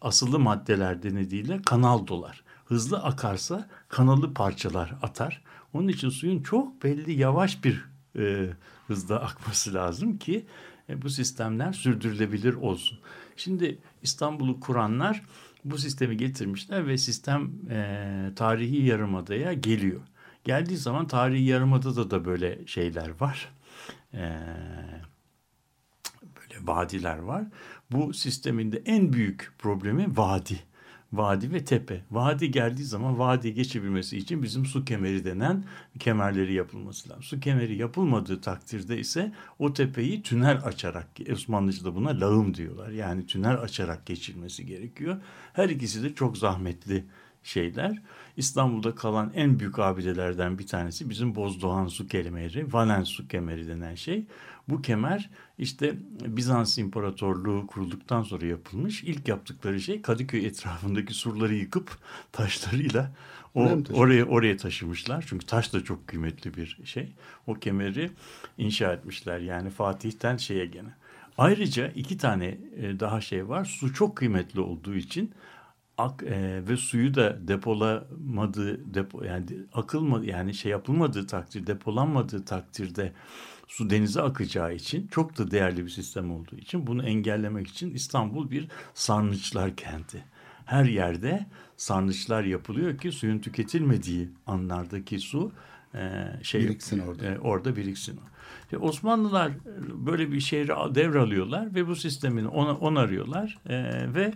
[0.00, 2.43] asılı maddeler denediğiyle kanal dolar.
[2.64, 5.42] Hızlı akarsa kanalı parçalar atar.
[5.72, 7.84] Onun için suyun çok belli yavaş bir
[8.18, 8.50] e,
[8.86, 10.46] hızda akması lazım ki
[10.88, 12.98] e, bu sistemler sürdürülebilir olsun.
[13.36, 15.22] Şimdi İstanbul'u kuranlar
[15.64, 20.00] bu sistemi getirmişler ve sistem e, tarihi yarımadaya geliyor.
[20.44, 23.52] Geldiği zaman tarihi yarımadada da böyle şeyler var.
[24.14, 24.40] E,
[26.22, 27.44] böyle vadiler var.
[27.92, 30.60] Bu sistemin de en büyük problemi vadi
[31.16, 32.00] vadi ve tepe.
[32.10, 35.64] Vadi geldiği zaman vadi geçebilmesi için bizim su kemeri denen
[35.98, 37.22] kemerleri yapılması lazım.
[37.22, 42.90] Su kemeri yapılmadığı takdirde ise o tepeyi tünel açarak, Osmanlıca'da buna lağım diyorlar.
[42.90, 45.16] Yani tünel açarak geçilmesi gerekiyor.
[45.52, 47.04] Her ikisi de çok zahmetli
[47.44, 48.02] şeyler.
[48.36, 53.94] İstanbul'da kalan en büyük abidelerden bir tanesi bizim Bozdoğan su kemeri, Valens su kemeri denen
[53.94, 54.24] şey.
[54.68, 55.94] Bu kemer işte
[56.26, 59.04] Bizans İmparatorluğu kurulduktan sonra yapılmış.
[59.04, 61.98] İlk yaptıkları şey Kadıköy etrafındaki surları yıkıp
[62.32, 63.10] taşlarıyla
[63.54, 65.24] o oraya oraya taşımışlar.
[65.28, 67.12] Çünkü taş da çok kıymetli bir şey.
[67.46, 68.10] O kemeri
[68.58, 69.38] inşa etmişler.
[69.38, 70.88] Yani Fatih'ten şeye gene.
[71.38, 73.64] Ayrıca iki tane e, daha şey var.
[73.64, 75.32] Su çok kıymetli olduğu için
[75.98, 83.12] ak e, ve suyu da depolamadığı depo yani akılmadı yani şey yapılmadığı takdir depolanmadığı takdirde
[83.68, 88.50] su denize akacağı için çok da değerli bir sistem olduğu için bunu engellemek için İstanbul
[88.50, 90.24] bir sarnıçlar kenti.
[90.64, 95.52] Her yerde sarnıçlar yapılıyor ki suyun tüketilmediği anlardaki su
[95.94, 97.26] e, şey biriksin orada.
[97.26, 98.20] E, orada biriksin.
[98.64, 99.52] İşte Osmanlılar
[99.94, 103.74] böyle bir şehri devralıyorlar ve bu sistemin ona onarıyorlar e,
[104.14, 104.32] ve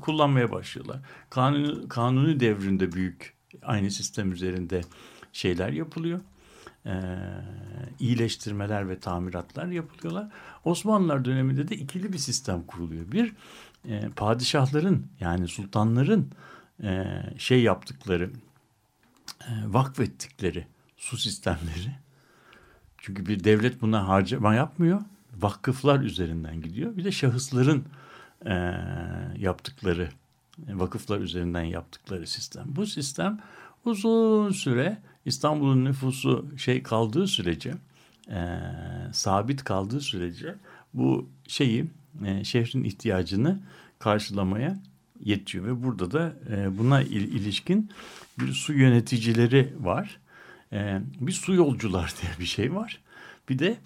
[0.00, 1.00] kullanmaya başlıyorlar.
[1.30, 4.80] Kanuni, kanuni devrinde büyük aynı sistem üzerinde
[5.32, 6.20] şeyler yapılıyor
[6.86, 6.94] e,
[8.00, 10.28] iyileştirmeler ve tamiratlar yapılıyorlar.
[10.64, 13.12] Osmanlılar döneminde de ikili bir sistem kuruluyor.
[13.12, 13.32] Bir
[13.88, 16.30] e, padişahların yani sultanların
[16.82, 18.30] e, şey yaptıkları
[19.40, 20.66] e, vakfettikleri
[20.96, 21.96] su sistemleri.
[22.98, 25.00] Çünkü bir devlet buna harcama yapmıyor.
[25.36, 26.96] Vakıflar üzerinden gidiyor.
[26.96, 27.84] Bir de şahısların
[28.46, 28.74] e,
[29.38, 30.08] yaptıkları
[30.68, 32.64] vakıflar üzerinden yaptıkları sistem.
[32.66, 33.40] Bu sistem
[33.84, 37.74] uzun süre İstanbul'un nüfusu şey kaldığı sürece
[38.30, 38.58] e,
[39.12, 40.54] sabit kaldığı sürece
[40.94, 41.86] bu şeyi
[42.24, 43.60] e, şehrin ihtiyacını
[43.98, 44.78] karşılamaya
[45.24, 47.90] yetiyor ve burada da e, buna il, ilişkin
[48.38, 50.18] bir su yöneticileri var.
[50.72, 53.00] E, bir su yolcular diye bir şey var.
[53.48, 53.76] Bir de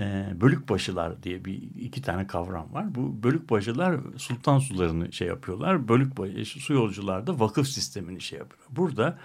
[0.00, 2.94] e, bölükbaşılar diye bir iki tane kavram var.
[2.94, 5.88] Bu bölükbaşılar sultan sularını şey yapıyorlar.
[5.88, 8.62] Bölükbaşı su yolcular da vakıf sistemini şey yapıyor.
[8.70, 9.18] Burada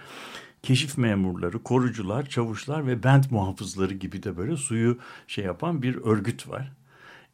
[0.62, 6.48] keşif memurları, korucular, çavuşlar ve bent muhafızları gibi de böyle suyu şey yapan bir örgüt
[6.48, 6.72] var.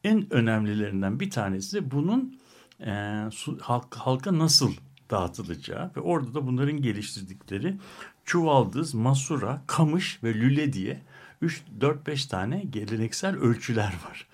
[0.05, 2.39] En önemlilerinden bir tanesi bunun
[2.80, 4.72] e, su, halk, halka nasıl
[5.11, 7.76] dağıtılacağı ve orada da bunların geliştirdikleri
[8.24, 11.03] çuvaldız, masura, kamış ve lüle diye
[11.43, 14.26] 3-4-5 tane geleneksel ölçüler var.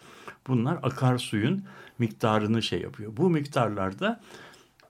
[0.47, 1.65] Bunlar akarsuyun
[1.99, 3.17] miktarını şey yapıyor.
[3.17, 4.21] Bu miktarlarda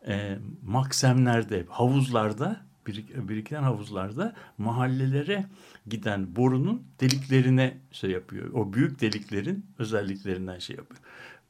[0.07, 5.47] e, maksemlerde, havuzlarda birik, biriken havuzlarda mahallelere
[5.87, 8.53] giden borunun deliklerine şey yapıyor.
[8.53, 11.01] O büyük deliklerin özelliklerinden şey yapıyor.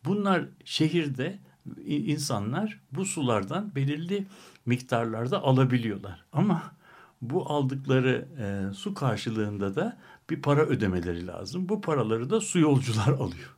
[0.05, 1.39] Bunlar şehirde
[1.87, 4.27] insanlar bu sulardan belirli
[4.67, 6.25] miktarlarda alabiliyorlar.
[6.33, 6.63] Ama
[7.23, 9.99] bu aldıkları e, su karşılığında da
[10.33, 11.69] bir para ödemeleri lazım.
[11.69, 13.57] Bu paraları da su yolcular alıyor.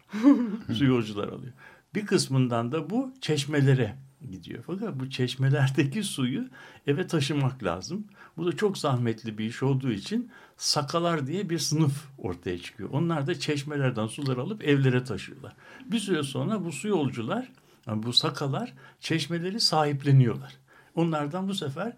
[0.72, 1.52] su yolcular alıyor.
[1.94, 3.96] Bir kısmından da bu çeşmelere
[4.30, 4.64] gidiyor.
[4.66, 6.48] Fakat bu çeşmelerdeki suyu
[6.86, 8.04] eve taşımak lazım.
[8.36, 12.90] Bu da çok zahmetli bir iş olduğu için sakalar diye bir sınıf ortaya çıkıyor.
[12.92, 15.52] Onlar da çeşmelerden suları alıp evlere taşıyorlar.
[15.86, 17.52] Bir süre sonra bu su yolcular,
[17.86, 20.56] yani bu sakalar çeşmeleri sahipleniyorlar.
[20.94, 21.96] Onlardan bu sefer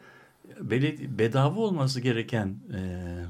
[1.18, 2.80] bedava olması gereken e,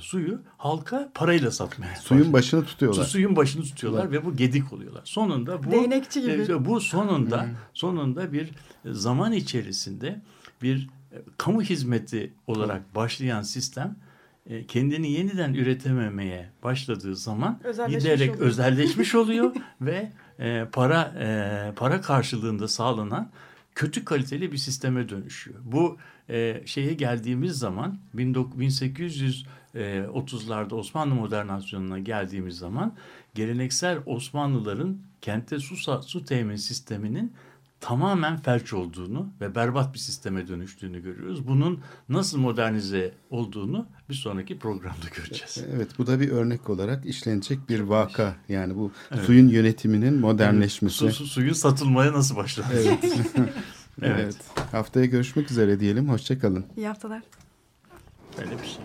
[0.00, 3.04] suyu halka parayla satmaya Suyun başını tutuyorlar.
[3.04, 5.02] Su, suyun başını tutuyorlar ve bu gedik oluyorlar.
[5.04, 6.52] Sonunda bu Değnekçi gibi.
[6.52, 8.50] e, bu sonunda sonunda bir
[8.84, 10.20] zaman içerisinde
[10.62, 13.96] bir e, kamu hizmeti olarak başlayan sistem
[14.46, 18.46] e, kendini yeniden üretememeye başladığı zaman Özelleşmiş giderek oluyor.
[18.46, 23.30] özelleşmiş oluyor ve e, para e, para karşılığında sağlanan
[23.76, 25.58] kötü kaliteli bir sisteme dönüşüyor.
[25.64, 25.96] Bu
[26.30, 32.94] e, şeye geldiğimiz zaman 1830'larda Osmanlı modernizasyonuna geldiğimiz zaman
[33.34, 37.32] geleneksel Osmanlıların kente su, su temin sisteminin
[37.80, 41.46] tamamen felç olduğunu ve berbat bir sisteme dönüştüğünü görüyoruz.
[41.48, 45.64] Bunun nasıl modernize olduğunu bir sonraki programda göreceğiz.
[45.76, 48.36] Evet bu da bir örnek olarak işlenecek bir vaka.
[48.48, 48.92] Yani bu
[49.26, 50.96] suyun yönetiminin modernleşmesi.
[50.96, 52.66] Su, su- suyun satılmaya nasıl başladı?
[52.74, 53.04] Evet.
[54.02, 54.16] Evet.
[54.20, 54.36] evet.
[54.72, 56.08] Haftaya görüşmek üzere diyelim.
[56.08, 56.64] Hoşçakalın.
[56.76, 57.22] İyi haftalar.
[58.38, 58.84] Öyle bir şey.